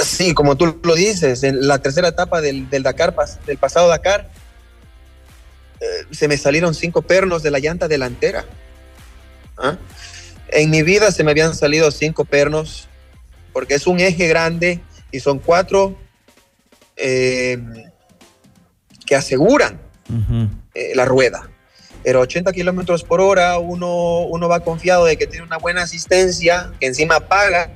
sí, 0.03 0.33
como 0.33 0.57
tú 0.57 0.81
lo 0.83 0.95
dices, 0.95 1.43
en 1.43 1.69
la 1.69 1.79
tercera 1.83 2.09
etapa 2.09 2.41
del, 2.41 2.71
Dakar, 2.71 3.15
del 3.45 3.59
pasado 3.59 3.89
Dakar, 3.89 4.31
eh, 5.79 5.87
se 6.11 6.27
me 6.27 6.39
salieron 6.39 6.75
cinco 6.75 7.03
pernos 7.03 7.43
de 7.43 7.51
la 7.51 7.59
llanta 7.59 7.87
delantera 7.87 8.47
¿ah? 9.59 9.77
En 10.49 10.71
mi 10.71 10.83
vida 10.83 11.13
se 11.13 11.25
me 11.25 11.31
habían 11.31 11.55
salido 11.55 11.91
cinco 11.91 12.25
pernos, 12.25 12.89
porque 13.53 13.75
es 13.75 13.87
un 13.87 14.01
eje 14.01 14.29
grande 14.29 14.81
y 15.11 15.21
son 15.21 15.39
cuatro 15.39 15.97
eh, 16.97 17.59
que 19.07 19.15
aseguran 19.15 19.81
eh, 20.75 20.93
la 20.95 21.05
rueda. 21.05 21.51
Pero 22.03 22.21
80 22.21 22.53
kilómetros 22.53 23.05
por 23.05 23.21
hora, 23.21 23.59
uno, 23.59 24.21
uno 24.21 24.49
va 24.49 24.61
confiado 24.61 25.05
de 25.05 25.17
que 25.17 25.27
tiene 25.27 25.45
una 25.45 25.59
buena 25.59 25.83
asistencia, 25.83 26.73
que 26.81 26.87
encima 26.87 27.21
paga 27.21 27.71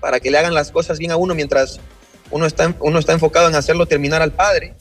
para 0.00 0.20
que 0.20 0.30
le 0.30 0.38
hagan 0.38 0.54
las 0.54 0.70
cosas 0.70 0.98
bien 0.98 1.10
a 1.10 1.16
uno 1.16 1.34
mientras 1.34 1.78
uno 2.30 2.46
está, 2.46 2.74
uno 2.80 2.98
está 2.98 3.12
enfocado 3.12 3.48
en 3.48 3.54
hacerlo 3.54 3.86
terminar 3.86 4.22
al 4.22 4.32
padre. 4.32 4.74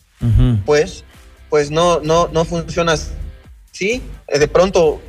Pues, 0.66 1.04
pues 1.50 1.72
no, 1.72 2.00
no, 2.02 2.28
no 2.28 2.46
funciona 2.46 2.94
así. 2.94 4.02
De 4.28 4.48
pronto 4.48 5.02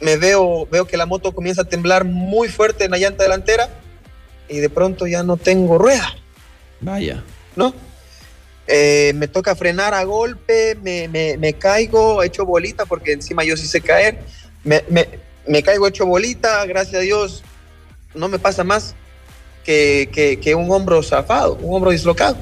me 0.00 0.16
veo, 0.16 0.66
veo 0.70 0.86
que 0.86 0.96
la 0.96 1.06
moto 1.06 1.32
comienza 1.32 1.62
a 1.62 1.64
temblar 1.64 2.04
muy 2.04 2.48
fuerte 2.48 2.84
en 2.84 2.90
la 2.90 2.98
llanta 2.98 3.22
delantera 3.22 3.68
y 4.48 4.58
de 4.58 4.70
pronto 4.70 5.06
ya 5.06 5.22
no 5.22 5.36
tengo 5.36 5.78
rueda. 5.78 6.14
Vaya. 6.80 7.22
¿No? 7.56 7.74
Eh, 8.66 9.12
me 9.14 9.28
toca 9.28 9.54
frenar 9.54 9.94
a 9.94 10.04
golpe, 10.04 10.76
me, 10.82 11.08
me, 11.08 11.36
me, 11.36 11.54
caigo, 11.54 12.22
hecho 12.22 12.46
bolita, 12.46 12.86
porque 12.86 13.12
encima 13.12 13.44
yo 13.44 13.56
sí 13.56 13.66
sé 13.66 13.80
caer. 13.80 14.18
Me, 14.62 14.82
me, 15.46 15.62
caigo 15.62 15.86
hecho 15.86 16.06
bolita, 16.06 16.64
gracias 16.64 16.96
a 16.96 17.04
Dios 17.04 17.42
no 18.14 18.28
me 18.28 18.38
pasa 18.38 18.64
más 18.64 18.94
que, 19.64 20.38
que, 20.40 20.54
un 20.54 20.70
hombro 20.70 21.02
zafado, 21.02 21.54
un 21.56 21.74
hombro 21.74 21.90
dislocado. 21.90 22.36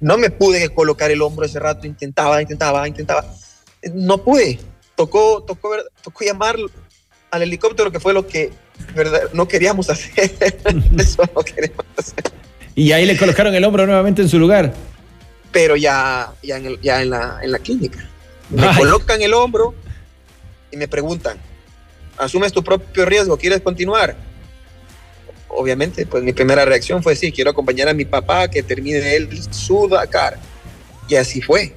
No 0.00 0.18
me 0.18 0.30
pude 0.30 0.68
colocar 0.70 1.10
el 1.10 1.22
hombro 1.22 1.46
ese 1.46 1.60
rato, 1.60 1.86
intentaba, 1.86 2.42
intentaba, 2.42 2.86
intentaba. 2.86 3.24
No 3.92 4.18
pude. 4.18 4.58
Tocó, 4.96 5.42
tocó, 5.42 5.70
tocó 6.02 6.24
llamar 6.24 6.56
al 7.34 7.42
helicóptero, 7.42 7.90
que 7.90 7.98
fue 7.98 8.12
lo 8.12 8.26
que 8.26 8.52
verdad, 8.94 9.22
no 9.32 9.48
queríamos 9.48 9.90
hacer. 9.90 10.32
Eso 10.98 11.22
no 11.34 11.42
queríamos 11.42 11.84
hacer. 11.96 12.24
Y 12.74 12.92
ahí 12.92 13.04
le 13.06 13.16
colocaron 13.16 13.54
el 13.54 13.64
hombro 13.64 13.86
nuevamente 13.86 14.22
en 14.22 14.28
su 14.28 14.38
lugar. 14.38 14.72
Pero 15.52 15.76
ya, 15.76 16.32
ya, 16.42 16.56
en, 16.58 16.80
ya 16.80 17.02
en, 17.02 17.10
la, 17.10 17.38
en 17.42 17.52
la 17.52 17.58
clínica. 17.58 18.08
Me 18.50 18.66
colocan 18.76 19.20
el 19.22 19.34
hombro 19.34 19.74
y 20.70 20.76
me 20.76 20.86
preguntan, 20.86 21.38
¿asumes 22.18 22.52
tu 22.52 22.62
propio 22.62 23.04
riesgo? 23.04 23.36
¿Quieres 23.36 23.60
continuar? 23.60 24.16
Obviamente, 25.48 26.06
pues 26.06 26.22
mi 26.22 26.32
primera 26.32 26.64
reacción 26.64 27.02
fue 27.02 27.14
sí, 27.14 27.32
quiero 27.32 27.50
acompañar 27.50 27.88
a 27.88 27.94
mi 27.94 28.04
papá 28.04 28.48
que 28.48 28.62
termine 28.62 29.14
él 29.16 29.28
su 29.50 29.88
Dakar. 29.88 30.38
Y 31.08 31.16
así 31.16 31.40
fue. 31.40 31.74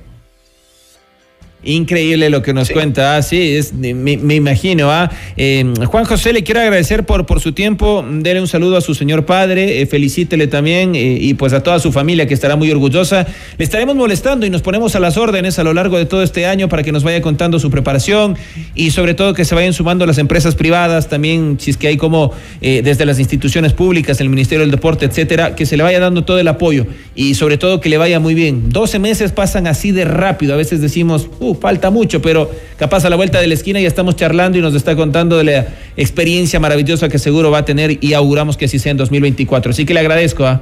Increíble 1.67 2.29
lo 2.29 2.41
que 2.41 2.53
nos 2.53 2.69
cuenta, 2.69 3.17
ah, 3.17 3.21
sí, 3.21 3.57
es, 3.57 3.73
me, 3.73 4.13
imagino. 4.35 4.89
Ah. 4.89 5.11
Eh, 5.35 5.65
Juan 5.85 6.05
José, 6.05 6.31
le 6.31 6.41
quiero 6.41 6.61
agradecer 6.61 7.05
por, 7.05 7.25
por 7.25 7.41
su 7.41 7.51
tiempo, 7.51 8.05
dele 8.09 8.39
un 8.39 8.47
saludo 8.47 8.77
a 8.77 8.81
su 8.81 8.95
señor 8.95 9.25
padre, 9.25 9.81
eh, 9.81 9.85
felicítele 9.85 10.47
también 10.47 10.95
eh, 10.95 11.17
y 11.19 11.33
pues 11.33 11.51
a 11.51 11.61
toda 11.63 11.79
su 11.79 11.91
familia 11.91 12.25
que 12.25 12.33
estará 12.33 12.55
muy 12.55 12.71
orgullosa. 12.71 13.27
Le 13.57 13.65
estaremos 13.65 13.97
molestando 13.97 14.45
y 14.45 14.49
nos 14.49 14.61
ponemos 14.61 14.95
a 14.95 15.01
las 15.01 15.17
órdenes 15.17 15.59
a 15.59 15.65
lo 15.65 15.73
largo 15.73 15.97
de 15.97 16.05
todo 16.05 16.23
este 16.23 16.45
año 16.45 16.69
para 16.69 16.83
que 16.83 16.93
nos 16.93 17.03
vaya 17.03 17.21
contando 17.21 17.59
su 17.59 17.69
preparación 17.69 18.37
y 18.73 18.91
sobre 18.91 19.13
todo 19.13 19.33
que 19.33 19.43
se 19.43 19.53
vayan 19.53 19.73
sumando 19.73 20.05
las 20.05 20.19
empresas 20.19 20.55
privadas, 20.55 21.09
también 21.09 21.57
si 21.59 21.71
es 21.71 21.75
que 21.75 21.89
hay 21.89 21.97
como 21.97 22.31
desde 22.61 23.05
las 23.05 23.19
instituciones 23.19 23.73
públicas, 23.73 24.21
el 24.21 24.29
Ministerio 24.29 24.61
del 24.61 24.71
Deporte, 24.71 25.05
etcétera, 25.05 25.53
que 25.53 25.65
se 25.65 25.75
le 25.75 25.83
vaya 25.83 25.99
dando 25.99 26.23
todo 26.23 26.39
el 26.39 26.47
apoyo 26.47 26.85
y 27.13 27.35
sobre 27.35 27.57
todo 27.57 27.81
que 27.81 27.89
le 27.89 27.97
vaya 27.97 28.21
muy 28.21 28.35
bien. 28.35 28.69
12 28.69 28.99
meses 28.99 29.33
pasan 29.33 29.67
así 29.67 29.91
de 29.91 30.05
rápido, 30.05 30.53
a 30.53 30.57
veces 30.57 30.79
decimos, 30.79 31.27
uh, 31.39 31.56
falta 31.57 31.89
mucho, 31.89 32.21
pero 32.21 32.49
capaz 32.77 33.05
a 33.05 33.09
la 33.09 33.15
vuelta 33.15 33.39
de 33.39 33.47
la 33.47 33.53
esquina 33.53 33.79
ya 33.79 33.87
estamos 33.87 34.15
charlando 34.15 34.57
y 34.57 34.61
nos 34.61 34.75
está 34.75 34.95
contando 34.95 35.37
de 35.37 35.43
la 35.43 35.67
experiencia 35.95 36.59
maravillosa 36.59 37.09
que 37.09 37.19
seguro 37.19 37.51
va 37.51 37.59
a 37.59 37.65
tener 37.65 38.03
y 38.03 38.13
auguramos 38.13 38.57
que 38.57 38.65
así 38.65 38.79
sea 38.79 38.91
en 38.91 38.97
2024. 38.97 39.71
Así 39.71 39.85
que 39.85 39.93
le 39.93 39.99
agradezco. 39.99 40.45
¿ah? 40.45 40.61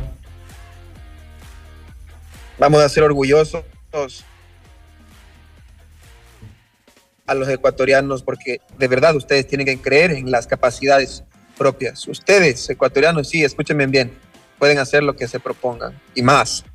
Vamos 2.57 2.81
a 2.81 2.89
ser 2.89 3.03
orgullosos 3.03 3.63
a 7.25 7.33
los 7.33 7.47
ecuatorianos 7.49 8.23
porque 8.23 8.59
de 8.77 8.87
verdad 8.87 9.15
ustedes 9.15 9.47
tienen 9.47 9.65
que 9.65 9.77
creer 9.77 10.11
en 10.11 10.31
las 10.31 10.47
capacidades 10.47 11.23
propias. 11.57 12.07
Ustedes, 12.07 12.69
ecuatorianos, 12.69 13.29
sí, 13.29 13.43
escúchenme 13.43 13.87
bien, 13.87 14.11
pueden 14.59 14.77
hacer 14.77 15.03
lo 15.03 15.15
que 15.15 15.27
se 15.27 15.39
propongan 15.39 15.99
y 16.13 16.21
más. 16.21 16.65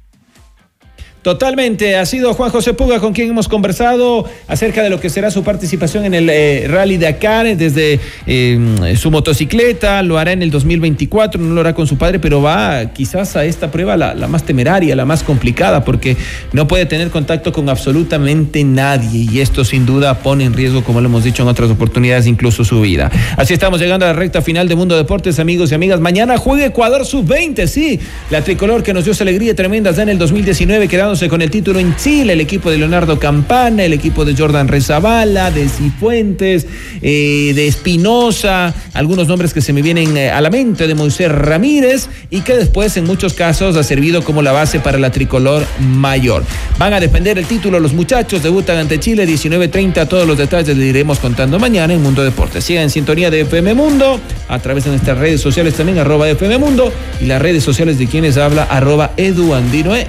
Totalmente, 1.23 1.97
ha 1.97 2.07
sido 2.07 2.33
Juan 2.33 2.51
José 2.51 2.73
Puga 2.73 2.99
con 2.99 3.13
quien 3.13 3.29
hemos 3.29 3.47
conversado 3.47 4.25
acerca 4.49 4.83
de 4.83 4.89
lo 4.89 5.01
que 5.01 5.11
será 5.11 5.31
su 5.31 5.43
participación 5.45 6.07
en 6.07 6.15
el 6.15 6.31
eh, 6.31 6.67
Rally 6.67 6.97
Dakar 6.97 7.57
desde 7.59 8.01
em, 8.27 8.97
su 8.97 9.11
motocicleta, 9.11 10.03
lo 10.03 10.17
hará 10.17 10.33
en 10.33 10.43
el 10.43 10.51
2024, 10.51 11.39
no 11.39 11.55
lo 11.55 11.61
hará 11.61 11.75
con 11.75 11.87
su 11.87 11.99
padre, 11.99 12.21
pero 12.21 12.41
va 12.41 12.87
quizás 12.95 13.37
a 13.37 13.45
esta 13.45 13.71
prueba 13.71 13.99
la, 13.99 14.15
la, 14.15 14.29
más 14.29 14.45
temeraria, 14.45 14.97
la 14.97 15.05
más 15.05 15.23
complicada, 15.23 15.85
porque 15.85 16.17
no 16.53 16.67
puede 16.67 16.87
tener 16.87 17.11
contacto 17.11 17.53
con 17.53 17.69
absolutamente 17.69 18.65
nadie 18.65 19.29
y 19.31 19.41
esto 19.41 19.63
sin 19.63 19.85
duda 19.85 20.21
pone 20.21 20.45
en 20.45 20.55
riesgo, 20.55 20.83
como 20.83 21.03
lo 21.03 21.09
hemos 21.09 21.25
dicho 21.25 21.43
en 21.43 21.51
otras 21.51 21.71
oportunidades, 21.71 22.27
incluso 22.27 22.65
su 22.65 22.81
vida. 22.81 23.11
Así 23.37 23.53
estamos 23.53 23.79
llegando 23.79 24.07
a 24.07 24.09
la 24.09 24.15
recta 24.15 24.41
final 24.41 24.69
de 24.69 24.75
Mundo 24.75 24.97
Deportes, 24.97 25.39
amigos 25.39 25.71
y 25.71 25.75
amigas. 25.75 26.01
Mañana 26.01 26.39
juega 26.39 26.65
Ecuador 26.65 27.05
sub-20, 27.05 27.67
sí, 27.67 28.01
la 28.31 28.43
tricolor 28.43 28.83
que 28.83 28.95
nos 28.95 29.05
dio 29.05 29.13
esa 29.13 29.25
alegría 29.25 29.55
tremenda 29.55 29.91
ya 29.91 30.03
en 30.03 30.09
el 30.09 30.19
2019, 30.19 30.89
quedando 30.89 31.10
con 31.11 31.43
el 31.43 31.51
título 31.51 31.81
en 31.81 31.97
Chile, 31.97 32.35
el 32.35 32.41
equipo 32.41 32.71
de 32.71 32.79
Leonardo 32.79 33.19
Campana, 33.19 33.83
el 33.83 33.93
equipo 33.93 34.25
de 34.25 34.37
Jordan 34.37 34.69
Rezabala, 34.69 35.51
de 35.51 35.69
Cifuentes, 35.69 36.69
eh, 37.03 37.51
de 37.53 37.67
Espinosa, 37.67 38.73
algunos 38.95 39.27
nombres 39.27 39.53
que 39.53 39.61
se 39.61 39.73
me 39.73 39.83
vienen 39.83 40.17
eh, 40.17 40.31
a 40.31 40.41
la 40.41 40.51
mente, 40.51 40.87
de 40.87 40.95
Moisés 40.95 41.33
Ramírez, 41.33 42.09
y 42.31 42.43
que 42.43 42.55
después 42.55 42.97
en 42.97 43.07
muchos 43.07 43.35
casos 43.35 43.77
ha 43.77 43.83
servido 43.83 44.23
como 44.23 44.41
la 44.41 44.53
base 44.53 44.79
para 44.79 44.99
la 44.99 45.11
tricolor 45.11 45.65
mayor. 45.81 46.45
Van 46.79 46.93
a 46.93 47.01
defender 47.01 47.39
el 47.39 47.47
título 47.47 47.81
los 47.81 47.93
muchachos, 47.93 48.45
debutan 48.45 48.79
ante 48.79 49.01
Chile 49.01 49.27
19.30, 49.27 50.07
todos 50.07 50.29
los 50.29 50.39
detalles 50.39 50.77
les 50.77 50.91
iremos 50.91 51.19
contando 51.19 51.59
mañana 51.59 51.93
en 51.93 52.05
Mundo 52.05 52.23
Deportes. 52.23 52.63
Sigan 52.63 52.85
en 52.85 52.91
sintonía 52.91 53.33
de 53.33 53.41
FM 53.41 53.75
Mundo, 53.75 54.21
a 54.49 54.61
través 54.61 54.85
de 54.85 54.91
nuestras 54.91 55.19
redes 55.19 55.41
sociales 55.41 55.75
también, 55.75 55.99
arroba 55.99 56.29
FM 56.29 56.59
Mundo, 56.59 56.93
y 57.21 57.25
las 57.25 57.43
redes 57.43 57.65
sociales 57.65 57.99
de 57.99 58.07
quienes 58.07 58.37
habla, 58.37 58.63
arroba 58.63 59.11
Edu 59.17 59.53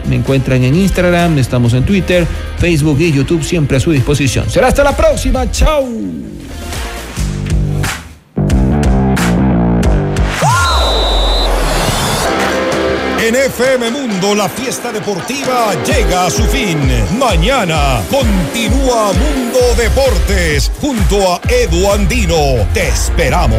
Me 0.07 0.15
encuentran 0.15 0.63
en 0.63 0.75
Instagram 0.75 0.90
Instagram, 0.91 1.39
estamos 1.39 1.73
en 1.73 1.85
Twitter, 1.85 2.27
Facebook 2.57 2.99
y 2.99 3.13
YouTube, 3.13 3.41
siempre 3.43 3.77
a 3.77 3.79
su 3.79 3.91
disposición. 3.91 4.49
Será 4.49 4.67
hasta 4.67 4.83
la 4.83 4.91
próxima, 4.95 5.49
chao. 5.49 5.87
En 13.23 13.35
FM 13.35 13.91
Mundo 13.91 14.35
la 14.35 14.49
fiesta 14.49 14.91
deportiva 14.91 15.73
llega 15.85 16.25
a 16.25 16.29
su 16.29 16.43
fin. 16.43 16.77
Mañana 17.17 18.01
continúa 18.09 19.13
Mundo 19.13 19.59
Deportes 19.77 20.69
junto 20.81 21.35
a 21.35 21.39
Edu 21.47 21.89
Andino. 21.89 22.67
Te 22.73 22.89
esperamos. 22.89 23.57